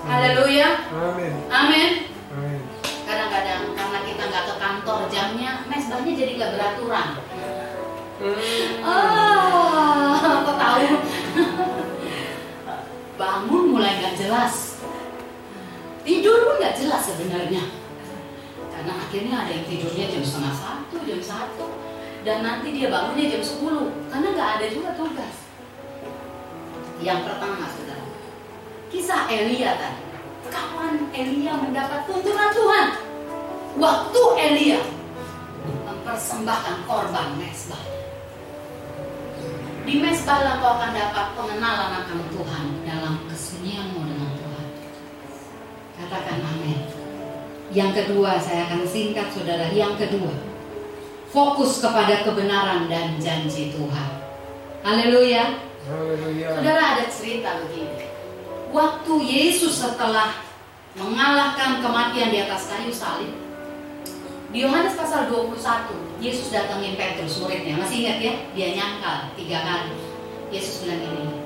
[0.03, 1.33] Haleluya, Amin.
[1.47, 1.91] amin.
[2.35, 2.59] Amin.
[3.07, 7.07] Kadang-kadang karena kita nggak ke kantor jamnya, mesbahnya jadi nggak beraturan.
[8.83, 10.83] Ah, kok tahu?
[13.15, 14.83] Bangun mulai nggak jelas.
[16.03, 17.63] Tidur pun nggak jelas sebenarnya.
[18.75, 21.65] Karena akhirnya ada yang tidurnya jam setengah satu, jam satu,
[22.27, 25.35] dan nanti dia bangunnya jam 10 karena nggak ada juga tugas.
[26.99, 28.05] Yang pertama, saudara,
[28.91, 30.03] Kisah Elia tadi.
[30.51, 32.87] Kapan Elia mendapat tuntunan Tuhan?
[33.75, 34.81] Waktu Elia
[35.87, 37.94] mempersembahkan korban mesbah.
[39.85, 44.67] Di mesbah lah kau akan dapat pengenalan akan Tuhan dalam kesunyianmu dengan Tuhan.
[46.01, 46.89] Katakan amin.
[47.69, 49.69] Yang kedua, saya akan singkat saudara.
[49.69, 50.33] Yang kedua,
[51.29, 54.09] fokus kepada kebenaran dan janji Tuhan.
[54.81, 55.61] Haleluya.
[55.85, 56.47] Haleluya.
[56.57, 58.09] Saudara ada cerita begini.
[58.73, 60.33] Waktu Yesus setelah
[60.97, 63.44] mengalahkan kematian di atas kayu salib,
[64.55, 67.75] di Yohanes pasal 21, Yesus datangin Petrus muridnya.
[67.75, 68.33] Masih ingat ya?
[68.55, 69.99] Dia nyangkal tiga kali.
[70.47, 71.43] Yesus bilang ini,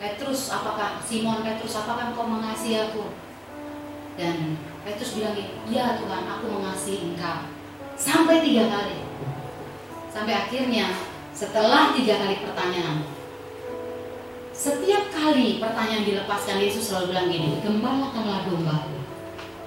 [0.00, 3.12] Petrus, apakah Simon Petrus, apakah engkau mengasihi aku?
[4.16, 4.56] Dan
[4.88, 5.36] Petrus bilang
[5.68, 7.44] ya Tuhan, aku mengasihi engkau.
[8.00, 9.04] Sampai tiga kali.
[10.08, 10.96] Sampai akhirnya
[11.36, 13.04] setelah tiga kali pertanyaan,
[14.56, 18.88] setiap kali pertanyaan dilepaskan Yesus selalu bilang gini, gembalakanlah domba.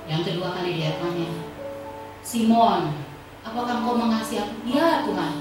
[0.10, 1.51] Yang kedua kali dia tanya,
[2.22, 2.94] Simon,
[3.42, 4.56] apakah engkau mengasihi aku?
[4.70, 5.34] Ya Tuhan.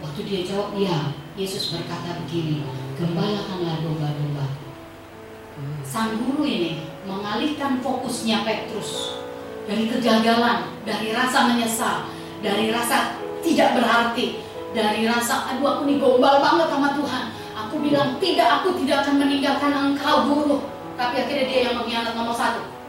[0.00, 1.16] Waktu dia jawab, ya.
[1.36, 2.60] Yesus berkata begini,
[3.00, 4.44] gembalakanlah domba-domba.
[5.84, 9.20] Sang guru ini mengalihkan fokusnya Petrus
[9.64, 12.08] dari kegagalan, dari rasa menyesal,
[12.44, 14.40] dari rasa tidak berarti,
[14.76, 17.24] dari rasa aduh aku nih gombal banget sama Tuhan.
[17.66, 20.56] Aku bilang tidak, aku tidak akan meninggalkan engkau guru.
[20.96, 22.79] Tapi akhirnya dia yang mengkhianat nomor satu.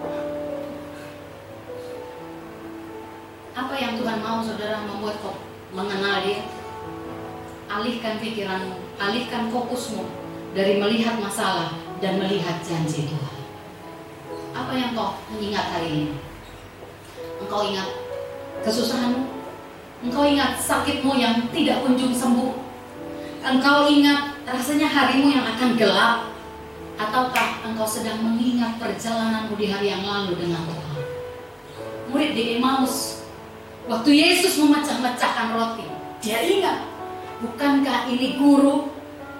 [3.62, 5.38] Apa yang Tuhan mau saudara membuat kau
[5.78, 6.42] mengenal dia?
[7.70, 10.02] Alihkan pikiranmu, alihkan fokusmu
[10.58, 13.38] dari melihat masalah dan melihat janji Tuhan.
[14.58, 16.14] Apa yang kau ingat hari ini?
[17.38, 17.86] Engkau ingat
[18.66, 19.30] kesusahanmu?
[20.10, 22.58] Engkau ingat sakitmu yang tidak kunjung sembuh?
[23.46, 26.34] Engkau ingat rasanya harimu yang akan gelap?
[26.98, 30.98] Ataukah engkau sedang mengingat perjalananmu di hari yang lalu dengan Tuhan?
[32.10, 33.21] Murid di Emmaus,
[33.90, 35.88] waktu Yesus memecah-mecahkan roti,
[36.22, 36.86] dia ingat,
[37.42, 38.94] bukankah ini guru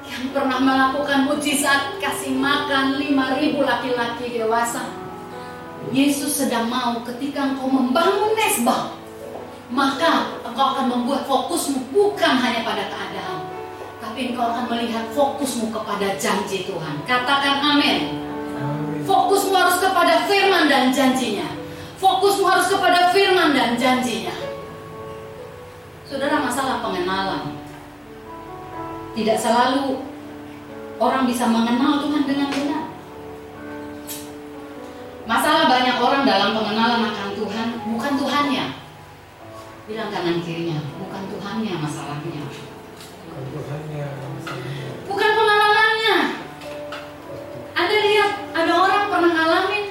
[0.08, 4.86] yang pernah melakukan mujizat kasih makan 5000 laki-laki dewasa?
[5.90, 8.94] Yesus sedang mau ketika engkau membangun mesbah,
[9.74, 13.40] maka engkau akan membuat fokusmu bukan hanya pada keadaan,
[13.98, 17.02] tapi engkau akan melihat fokusmu kepada janji Tuhan.
[17.10, 18.14] Katakan amin.
[18.62, 19.02] Amin.
[19.10, 21.61] Fokusmu harus kepada firman dan janjinya.
[22.02, 24.34] Fokusmu harus kepada firman dan janjinya.
[26.10, 27.62] Saudara, masalah pengenalan.
[29.14, 30.02] Tidak selalu
[30.98, 32.84] orang bisa mengenal Tuhan dengan benar.
[35.30, 38.66] Masalah banyak orang dalam pengenalan akan Tuhan bukan Tuhannya.
[39.86, 42.44] Bilang kanan kirinya, bukan Tuhannya masalahnya.
[43.30, 44.06] Bukan Tuhannya,
[44.42, 44.90] masalahnya.
[45.06, 46.18] Bukan pengenalannya.
[47.78, 49.86] Anda lihat ada orang pernah ngalamin,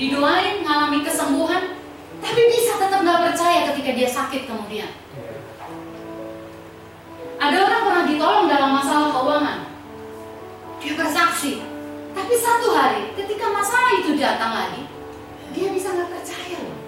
[0.00, 1.76] didoain, ngalami kesembuhan,
[2.24, 4.88] tapi bisa tetap nggak percaya ketika dia sakit kemudian.
[7.36, 9.58] Ada orang pernah ditolong dalam masalah keuangan,
[10.80, 11.60] dia bersaksi,
[12.16, 14.88] tapi satu hari ketika masalah itu datang lagi,
[15.52, 16.80] dia bisa nggak percaya loh.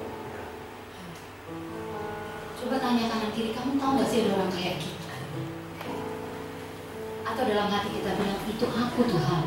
[2.65, 5.17] Coba tanya kanan kiri, kamu tahu nggak sih ada orang kayak kita?
[7.29, 9.45] Atau dalam hati kita bilang itu aku Tuhan.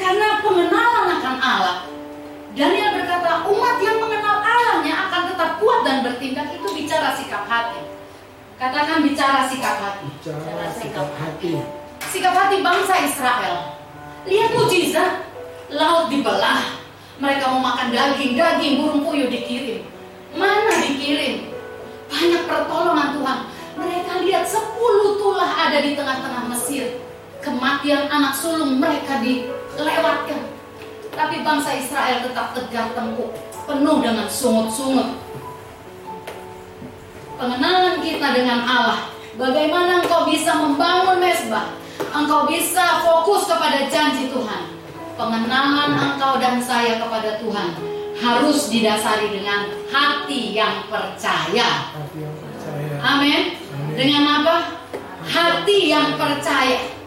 [0.00, 1.78] Karena pengenalan akan Allah.
[2.56, 7.84] Daniel berkata, umat yang mengenal Allahnya akan tetap kuat dan bertindak itu bicara sikap hati.
[8.56, 10.08] Katakan bicara sikap hati.
[10.08, 11.52] bicara sikap hati.
[12.08, 13.76] Sikap hati bangsa Israel.
[14.24, 15.12] Lihat mujizat,
[15.68, 16.80] laut dibelah.
[17.20, 19.84] Mereka mau makan daging, daging burung puyuh dikirim.
[20.32, 21.52] Mana dikirim?
[22.08, 23.38] Banyak pertolongan Tuhan.
[23.76, 27.09] Mereka lihat 10 tulah ada di tengah-tengah Mesir.
[27.40, 30.40] Kematian anak sulung mereka dilewatkan.
[31.10, 33.32] Tapi bangsa Israel tetap tegar tengkuk,
[33.64, 35.16] penuh dengan sungut-sungut.
[37.40, 39.08] Pengenalan kita dengan Allah,
[39.40, 41.72] bagaimana engkau bisa membangun mesbah,
[42.12, 44.76] engkau bisa fokus kepada janji Tuhan.
[45.16, 47.72] Pengenalan engkau dan saya kepada Tuhan
[48.20, 51.88] harus didasari dengan hati yang percaya.
[51.88, 52.96] Hati yang percaya.
[53.00, 53.42] Amin.
[53.96, 54.56] Dengan apa?
[55.24, 56.99] Hati yang percaya.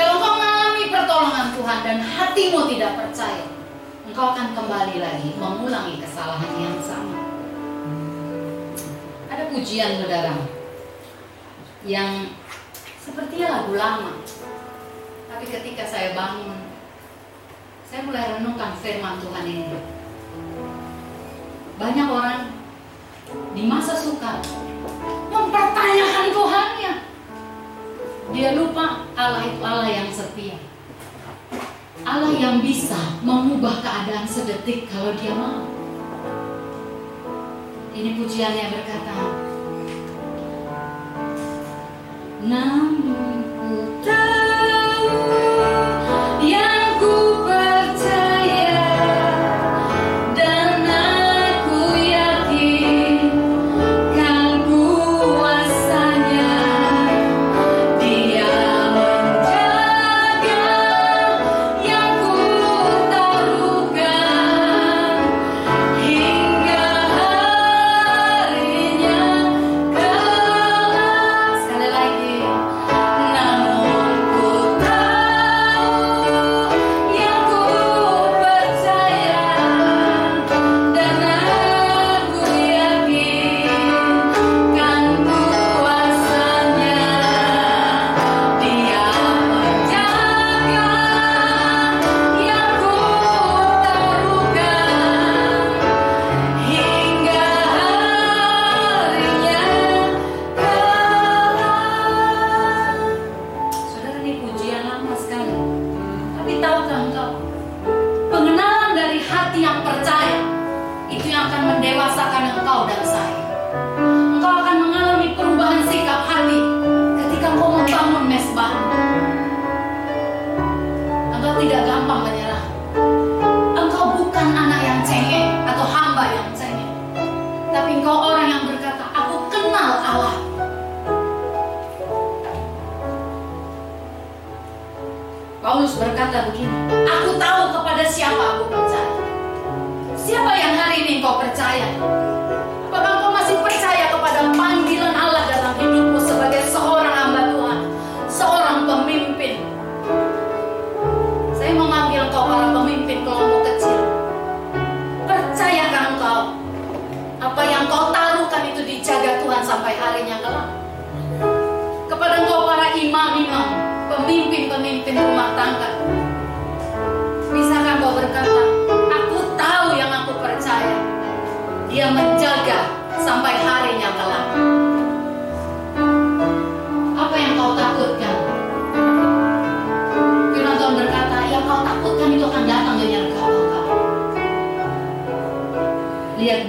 [0.00, 3.44] Kalau kau mengalami pertolongan Tuhan dan hatimu tidak percaya,
[4.08, 7.20] engkau akan kembali lagi mengulangi kesalahan yang sama.
[9.28, 10.40] Ada pujian saudara
[11.84, 12.32] yang
[12.96, 14.24] sepertinya lagu lama,
[15.28, 16.72] tapi ketika saya bangun,
[17.84, 19.84] saya mulai renungkan firman Tuhan ini.
[21.76, 22.56] Banyak orang
[23.52, 24.40] di masa sukar
[25.28, 27.09] mempertanyakan Tuhannya.
[28.30, 30.56] Dia lupa Allah itu Allah yang setia.
[32.06, 35.66] Allah yang bisa mengubah keadaan sedetik kalau dia mau.
[37.90, 39.18] Ini pujian yang berkata,
[42.40, 44.39] Namun ku tahu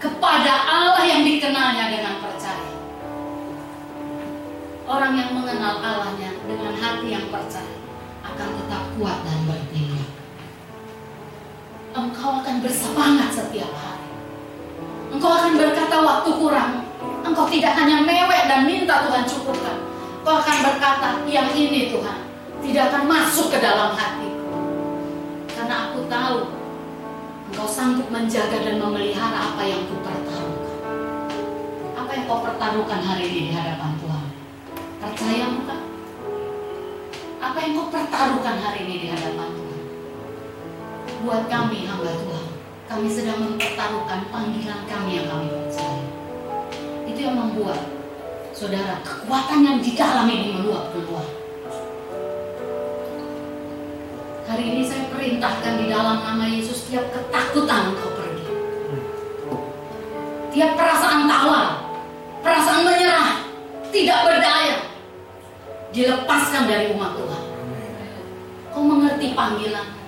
[0.01, 2.73] kepada Allah yang dikenalnya dengan percaya.
[4.89, 7.77] Orang yang mengenal Allahnya dengan hati yang percaya
[8.25, 10.09] akan tetap kuat dan bertindak.
[11.93, 13.92] Engkau akan bersemangat setiap hari.
[15.13, 16.73] Engkau akan berkata waktu kurang.
[17.23, 19.77] Engkau tidak hanya mewek dan minta Tuhan cukupkan.
[20.25, 22.19] Engkau akan berkata yang ini Tuhan
[22.65, 24.57] tidak akan masuk ke dalam hatiku.
[25.53, 26.39] Karena aku tahu
[27.53, 30.77] Engkau sanggup menjaga dan memelihara apa yang kupertaruhkan.
[31.93, 34.25] Apa yang kau pertaruhkan hari ini di hadapan Tuhan?
[35.05, 35.81] Percaya bukan?
[37.45, 39.81] Apa yang kau pertaruhkan hari ini di hadapan Tuhan?
[41.29, 42.47] Buat kami hamba Tuhan,
[42.93, 46.05] kami sedang mempertaruhkan panggilan kami yang kami percaya.
[47.09, 47.81] Itu yang membuat
[48.53, 51.25] saudara kekuatan yang di dalam ini meluap keluar.
[54.45, 58.45] Hari ini saya perintahkan di dalam nama Yesus tiap ketakutan engkau pergi.
[60.53, 61.81] Tiap perasaan tawar,
[62.45, 63.41] perasaan menyerah,
[63.89, 64.77] tidak berdaya,
[65.97, 67.45] dilepaskan dari umat Tuhan.
[68.69, 70.02] Kau mengerti panggilan.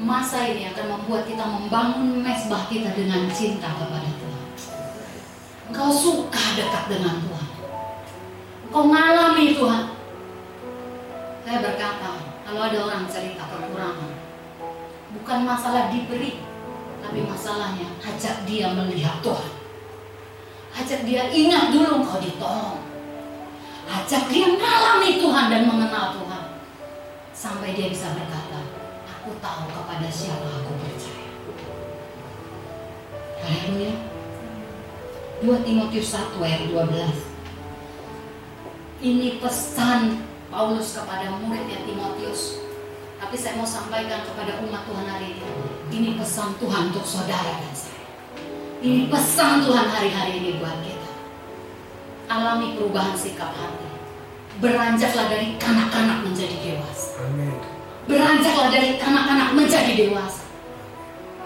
[0.00, 4.44] Masa ini akan membuat kita membangun mesbah kita dengan cinta kepada Tuhan.
[5.68, 7.48] Engkau suka dekat dengan Tuhan.
[8.64, 9.84] Engkau mengalami Tuhan.
[11.44, 12.16] Saya berkata,
[12.48, 14.12] kalau ada orang cerita kekurangan,
[15.20, 16.40] bukan masalah diberi,
[17.04, 19.52] tapi masalahnya ajak dia melihat Tuhan.
[20.80, 22.80] Ajak dia ingat dulu kau ditolong.
[23.84, 26.44] Ajak dia mengalami Tuhan dan mengenal Tuhan.
[27.36, 28.69] Sampai dia bisa berkata,
[29.20, 31.28] aku tahu kepada siapa aku percaya.
[33.44, 33.92] Haleluya.
[35.44, 37.20] 2 Timotius 1 ayat 12.
[39.04, 42.64] Ini pesan Paulus kepada muridnya Timotius.
[43.20, 45.44] Tapi saya mau sampaikan kepada umat Tuhan hari ini.
[45.92, 48.00] Ini pesan Tuhan untuk saudara dan saya.
[48.80, 51.12] Ini pesan Tuhan hari-hari ini buat kita.
[52.32, 53.92] Alami perubahan sikap hati.
[54.60, 57.16] beranjaklah dari kanak-kanak menjadi dewasa.
[57.24, 57.79] Amin.
[58.10, 60.42] Beranjaklah dari kanak-kanak menjadi dewasa.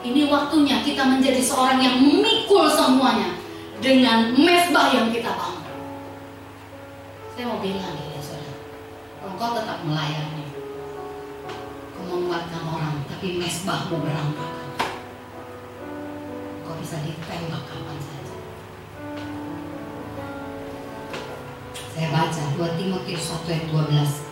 [0.01, 3.37] Ini waktunya kita menjadi seorang yang memikul semuanya
[3.85, 5.61] dengan mesbah yang kita bangun.
[7.37, 8.57] Saya mau bilang ya saudara,
[9.21, 10.45] kalau kau tetap melayani,
[11.93, 14.69] kau menguatkan orang, tapi mesbahmu berantakan.
[16.65, 18.37] Kau bisa ditembak kapan saja.
[21.93, 24.24] Saya baca 2 Timotius 1 ayat 12.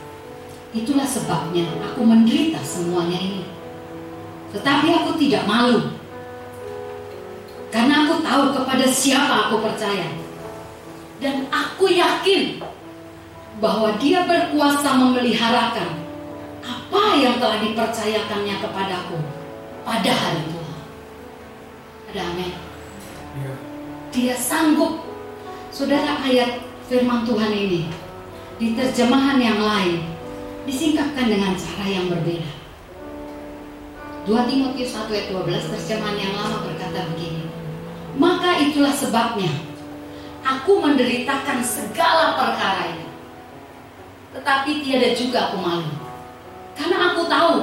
[0.73, 3.45] Itulah sebabnya aku menderita semuanya ini.
[4.57, 6.01] Tetapi aku tidak malu.
[7.69, 10.09] Karena aku tahu kepada siapa aku percaya.
[11.21, 12.61] Dan aku yakin
[13.61, 16.03] bahwa dia berkuasa memeliharakan
[16.65, 19.17] apa yang telah dipercayakannya kepadaku
[19.85, 20.81] pada hari Tuhan.
[22.13, 22.53] Ada amin.
[23.41, 23.53] Ya.
[24.13, 25.05] Dia sanggup.
[25.73, 27.89] Saudara ayat firman Tuhan ini
[28.61, 30.12] di terjemahan yang lain
[30.67, 32.53] disingkapkan dengan cara yang berbeda.
[34.23, 37.51] 2 Timotius 1 ayat 12 terjemahan yang lama berkata begini.
[38.15, 39.51] Maka itulah sebabnya
[40.47, 43.09] aku menderitakan segala perkara ini.
[44.39, 45.93] Tetapi tiada juga aku malu.
[46.79, 47.55] Karena aku tahu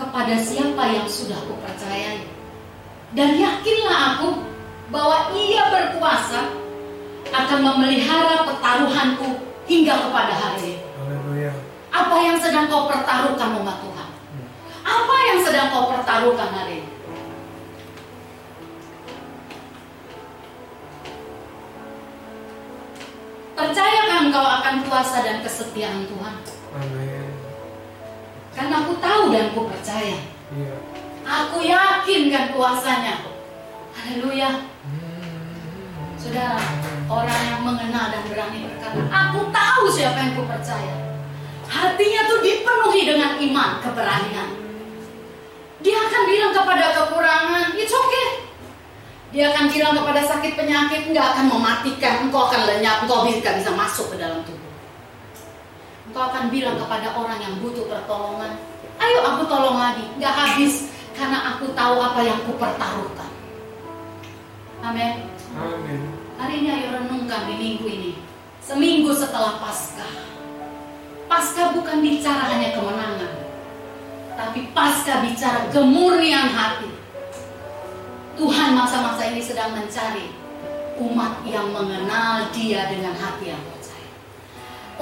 [0.00, 2.24] kepada siapa yang sudah aku percayai.
[3.12, 4.40] Dan yakinlah aku
[4.88, 6.56] bahwa ia berkuasa
[7.36, 10.85] akan memelihara pertaruhanku hingga kepada hari ini.
[11.96, 14.08] Apa yang sedang kau pertaruhkan umat Tuhan?
[14.84, 16.92] Apa yang sedang kau pertaruhkan hari ini?
[23.56, 26.36] Percayakan kau akan kuasa dan kesetiaan Tuhan?
[26.76, 27.32] Amin.
[28.52, 30.20] Karena aku tahu dan aku percaya.
[30.52, 30.76] Iya.
[31.24, 33.24] Aku yakin kan kuasanya.
[33.96, 34.68] Haleluya.
[36.20, 36.60] Saudara,
[37.08, 41.15] orang yang mengenal dan berani berkata, aku tahu siapa yang ku percaya.
[41.66, 44.48] Hatinya tuh dipenuhi dengan iman, keberanian.
[45.82, 48.28] Dia akan bilang kepada kekurangan, it's okay.
[49.34, 53.70] Dia akan bilang kepada sakit penyakit, nggak akan mematikan, engkau akan lenyap, engkau bisa bisa
[53.74, 54.72] masuk ke dalam tubuh.
[56.10, 58.56] Engkau akan bilang kepada orang yang butuh pertolongan,
[59.02, 63.30] ayo aku tolong lagi, nggak habis, karena aku tahu apa yang ku pertaruhkan.
[64.86, 65.26] Amin.
[65.58, 66.00] Amin.
[66.36, 68.12] Hari ini ayo renungkan di minggu ini.
[68.62, 70.35] Seminggu setelah Paskah.
[71.26, 73.34] Paskah bukan bicara hanya kemenangan.
[74.38, 76.90] Tapi Paskah bicara kemurnian hati.
[78.38, 80.30] Tuhan masa-masa ini sedang mencari
[81.02, 84.10] umat yang mengenal dia dengan hati yang percaya.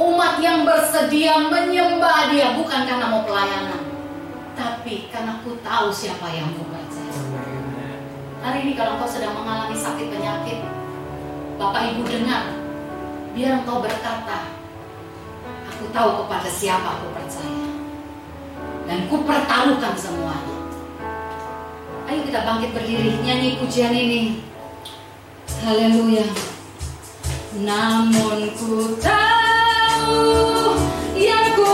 [0.01, 3.83] Umat yang bersedia menyembah dia bukan karena mau pelayanan.
[4.55, 7.21] Tapi karena ku tahu siapa yang ku percaya.
[8.45, 10.61] Hari ini kalau engkau sedang mengalami sakit penyakit,
[11.57, 12.55] Bapak Ibu dengar,
[13.33, 14.64] biar engkau berkata,
[15.85, 17.69] aku tahu kepada siapa aku percaya.
[18.89, 20.57] Dan ku pertaruhkan semuanya.
[22.09, 24.41] Ayo kita bangkit berdiri, nyanyi pujian ini.
[25.61, 26.25] Haleluya.
[27.61, 30.73] Namun ku tahu
[31.21, 31.69] yang ku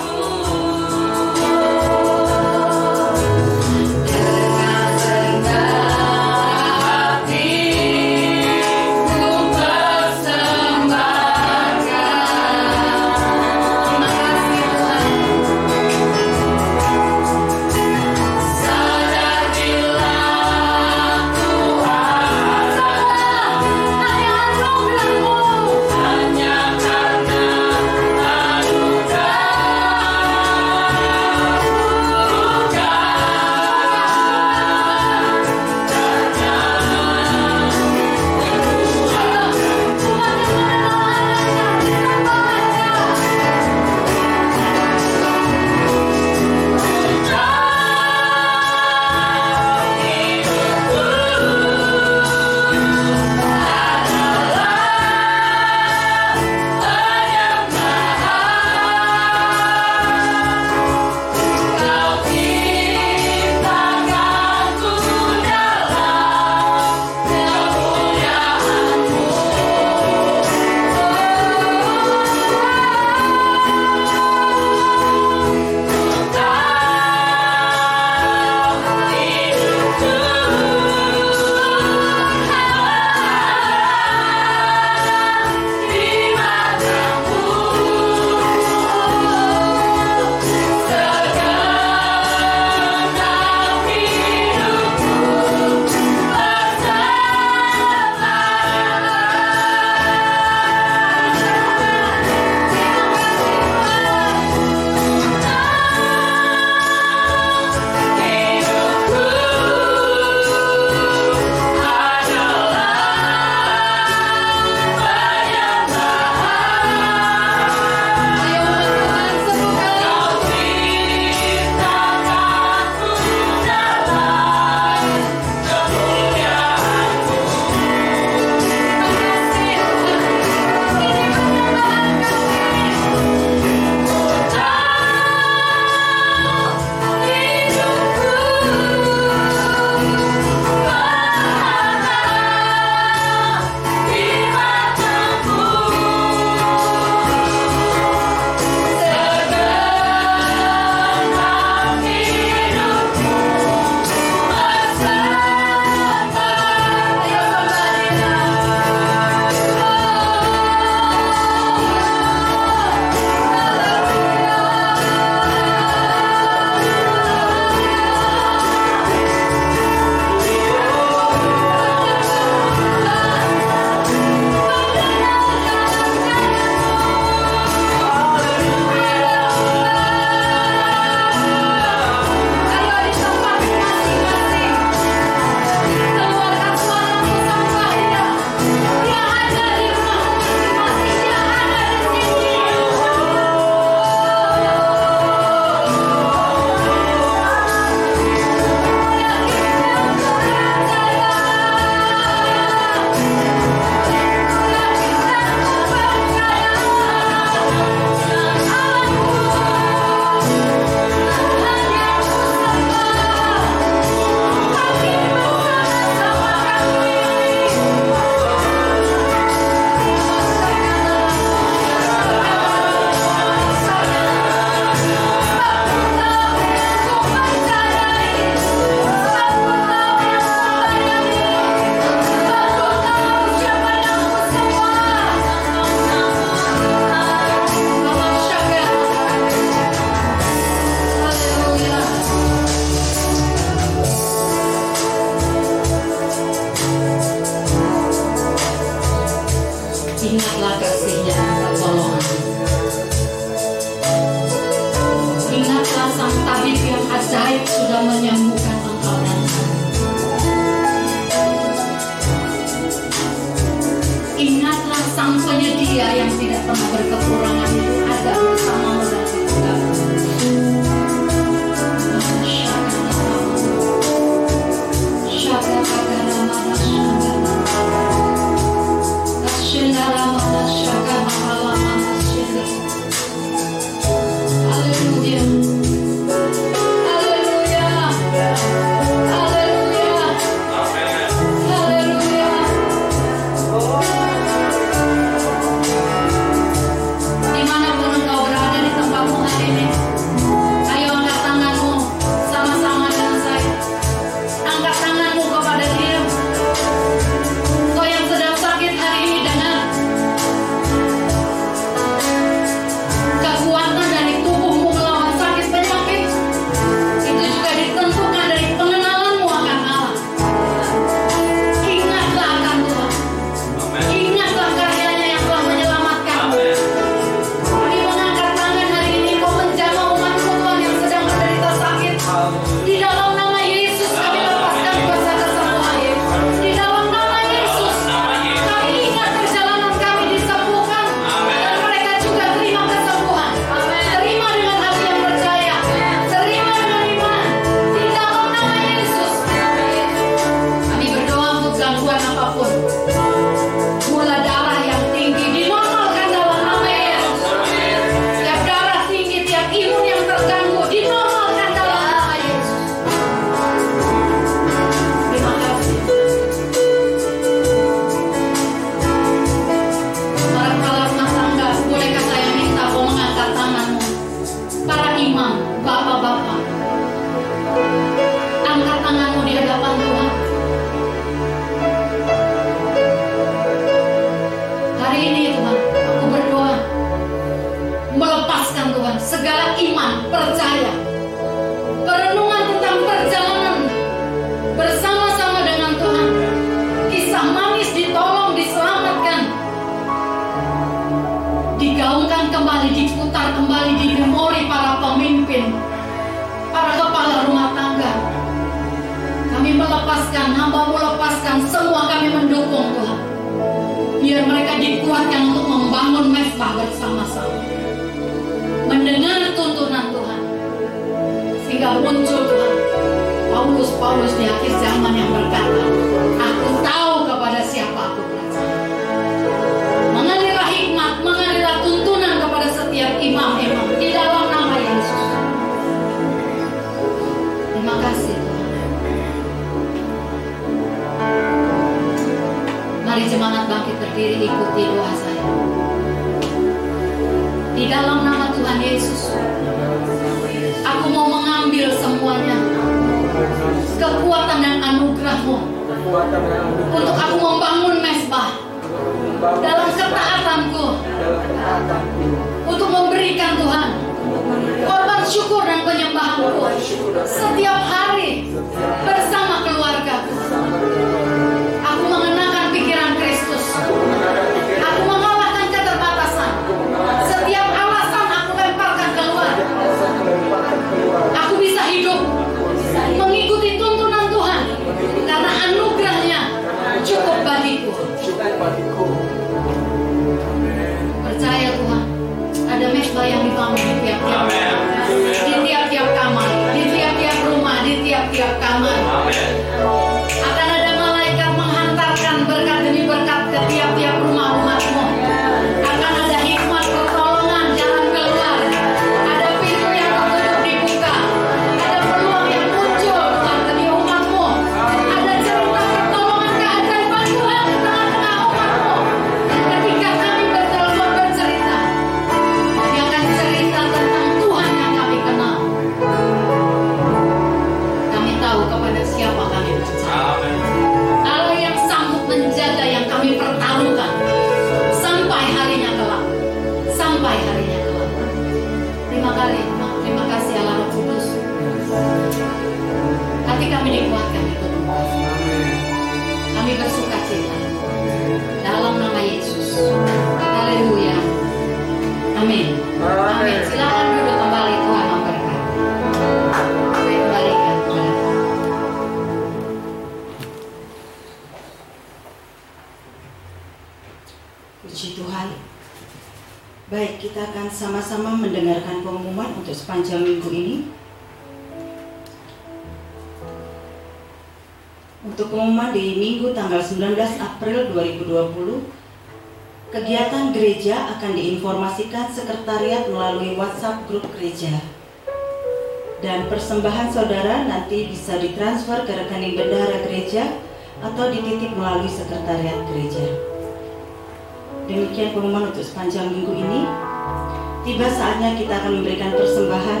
[598.42, 600.00] saatnya kita akan memberikan persembahan.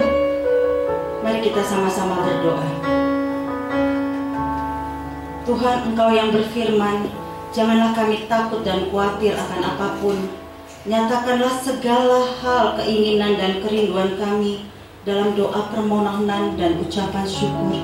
[1.22, 2.66] Mari kita sama-sama berdoa.
[5.46, 7.06] Tuhan Engkau yang berfirman,
[7.54, 10.18] janganlah kami takut dan khawatir akan apa pun.
[10.90, 14.66] Nyatakanlah segala hal keinginan dan kerinduan kami
[15.06, 17.78] dalam doa permohonan dan ucapan syukur.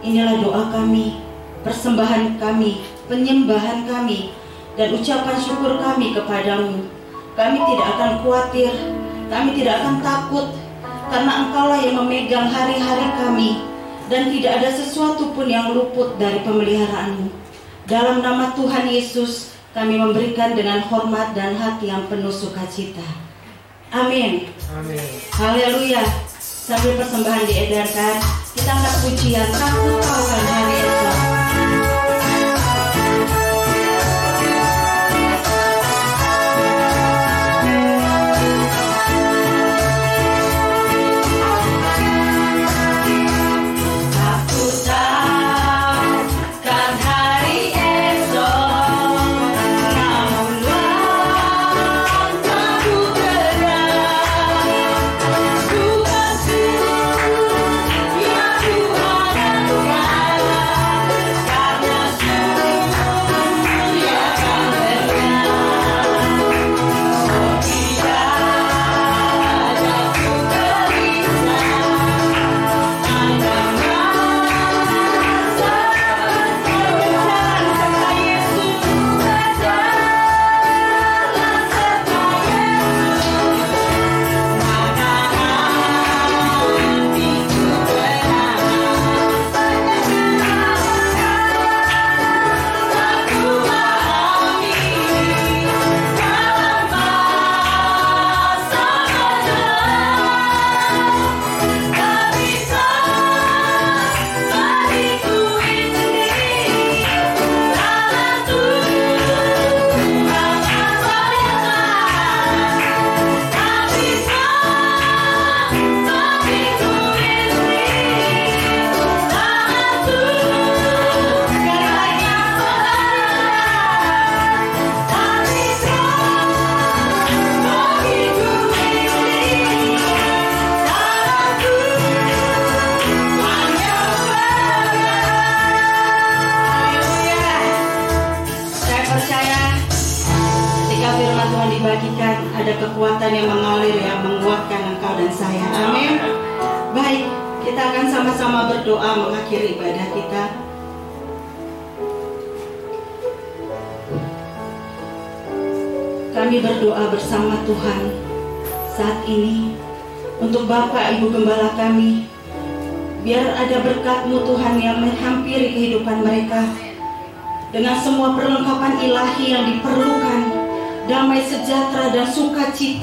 [0.00, 1.20] Inilah doa kami,
[1.60, 4.32] persembahan kami, penyembahan kami,
[4.80, 6.88] dan ucapan syukur kami kepadamu.
[7.36, 8.72] Kami tidak akan khawatir,
[9.28, 10.46] kami tidak akan takut,
[11.12, 13.50] karena Engkaulah yang memegang hari-hari kami,
[14.08, 17.28] dan tidak ada sesuatu pun yang luput dari pemeliharaanmu.
[17.84, 23.04] Dalam nama Tuhan Yesus, kami memberikan dengan hormat dan hati yang penuh sukacita.
[23.92, 24.48] Amin.
[24.72, 25.04] Amin.
[25.34, 26.02] Haleluya.
[26.40, 28.14] Sambil persembahan diedarkan,
[28.56, 31.03] kita angkat pujian takut kau akan hari.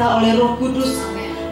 [0.02, 0.98] Sukacita oleh Roh Kudus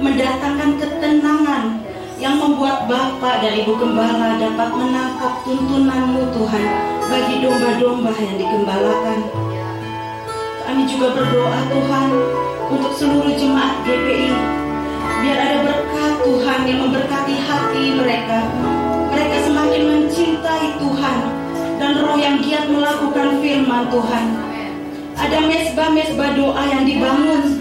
[0.02, 1.86] mendatangkan ketenangan
[2.18, 6.66] yang membuat Bapak dan Ibu Gembala dapat menangkap tuntunanmu Tuhan
[7.14, 9.20] bagi domba-domba yang digembalakan.
[10.66, 12.08] Kami juga berdoa Tuhan
[12.74, 14.34] untuk seluruh jemaat GPI
[15.22, 18.50] biar ada berkat Tuhan yang memberkati hati mereka.
[19.14, 21.18] Mereka semakin mencintai Tuhan
[21.78, 24.26] dan roh yang giat melakukan firman Tuhan.
[25.20, 27.59] Ada mesbah-mesbah doa yang dibangun.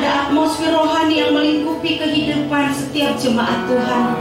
[0.00, 4.16] Ada atmosfer rohani yang melingkupi kehidupan setiap jemaat Tuhan.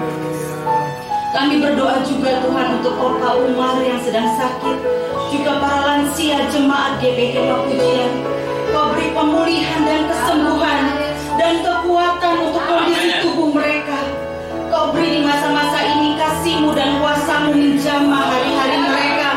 [1.31, 4.75] Kami berdoa juga Tuhan untuk Opa Umar yang sedang sakit,
[5.31, 8.11] juga para lansia jemaat GBK Pujian.
[8.75, 10.83] Kau beri pemulihan dan kesembuhan
[11.39, 14.03] dan kekuatan untuk kondisi tubuh mereka.
[14.67, 19.31] Kau beri di masa-masa ini kasihmu dan kuasamu menjamah hari-hari mereka.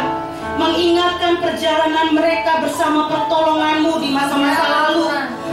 [0.58, 5.06] Mengingatkan perjalanan mereka bersama pertolonganmu di masa-masa lalu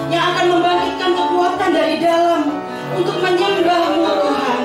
[0.09, 2.41] yang akan membangkitkan kekuatan dari dalam
[2.97, 4.59] untuk menyembahmu Tuhan.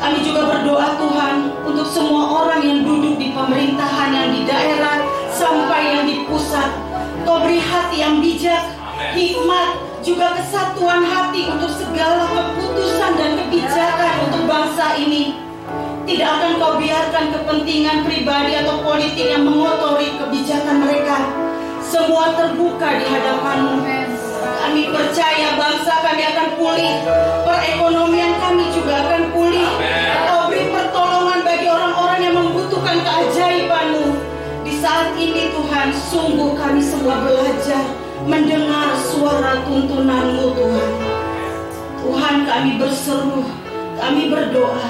[0.00, 1.34] Kami juga berdoa Tuhan
[1.64, 5.00] untuk semua orang yang duduk di pemerintahan yang di daerah
[5.32, 6.72] sampai yang di pusat.
[7.24, 8.68] Kau beri hati yang bijak,
[9.16, 15.40] hikmat, juga kesatuan hati untuk segala keputusan dan kebijakan untuk bangsa ini.
[16.04, 21.16] Tidak akan kau biarkan kepentingan pribadi atau politik yang mengotori kebijakan mereka.
[21.80, 24.03] Semua terbuka di hadapanmu.
[24.64, 27.04] Kami percaya bangsa kami akan pulih,
[27.44, 29.68] perekonomian kami juga akan pulih.
[30.24, 34.16] Kau beri pertolongan bagi orang-orang yang membutuhkan keajaibanmu.
[34.64, 37.84] Di saat ini Tuhan, sungguh kami semua belajar
[38.24, 40.92] mendengar suara tuntunanmu Tuhan.
[42.00, 43.44] Tuhan kami berseru,
[44.00, 44.88] kami berdoa.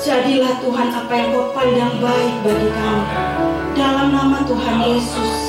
[0.00, 3.04] Jadilah Tuhan apa yang kau pandang baik bagi kami.
[3.76, 5.43] Dalam nama Tuhan Yesus,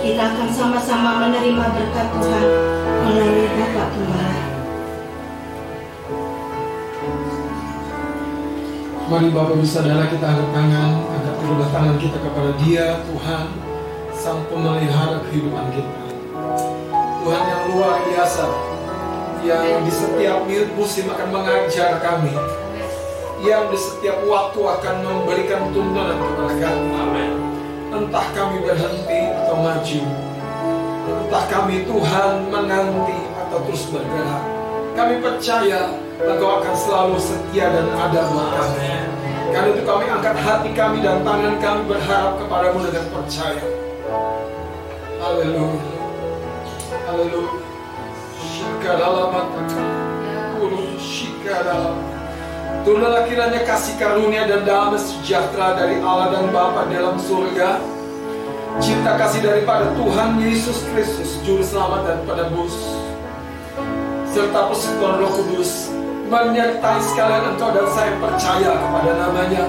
[0.00, 2.46] kita akan sama-sama menerima berkat Tuhan
[3.04, 4.40] melalui Bapak Gembala.
[9.12, 13.44] Mari Bapak Ibu Saudara kita angkat tangan, angkat kedua tangan kita kepada Dia, Tuhan,
[14.16, 16.00] Sang Pemelihara kehidupan kita.
[17.20, 18.46] Tuhan yang luar biasa,
[19.44, 22.32] yang di setiap musim akan mengajar kami,
[23.44, 27.49] yang di setiap waktu akan memberikan tuntunan kepada kami.
[27.90, 30.02] Entah kami berhenti atau maju,
[31.10, 34.44] entah kami Tuhan menanti atau terus bergerak.
[34.94, 35.90] Kami percaya
[36.20, 38.92] Engkau akan selalu setia dan ada kami.
[39.50, 43.64] Karena itu kami angkat hati kami dan tangan kami berharap kepadamu dengan percaya.
[45.18, 45.80] Haleluya.
[47.08, 47.52] Haleluya.
[48.38, 49.82] Shikadalamataka.
[50.60, 52.09] Ulu shikadala.
[52.80, 57.76] Turunlah kiranya kasih karunia dan damai sejahtera dari Allah dan Bapa dalam surga.
[58.80, 62.72] Cinta kasih daripada Tuhan Yesus Kristus, Juru Selamat dan penebus.
[64.32, 65.92] Serta persekutuan Roh Kudus
[66.32, 69.68] menyertai sekalian engkau dan saya percaya kepada namanya.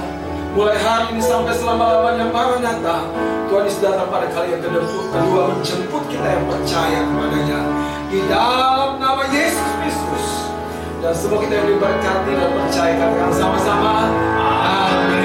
[0.55, 3.07] Mulai hari ini sampai selama-lamanya Maranatha
[3.47, 7.59] Tuhan Yesus datang pada kali yang kedua menjemput kita yang percaya kepadanya
[8.11, 10.40] Di dalam nama Yesus Kristus
[11.01, 13.93] Dan semua kita yang diberkati dan percaya Katakan sama-sama.
[14.61, 15.20] Amin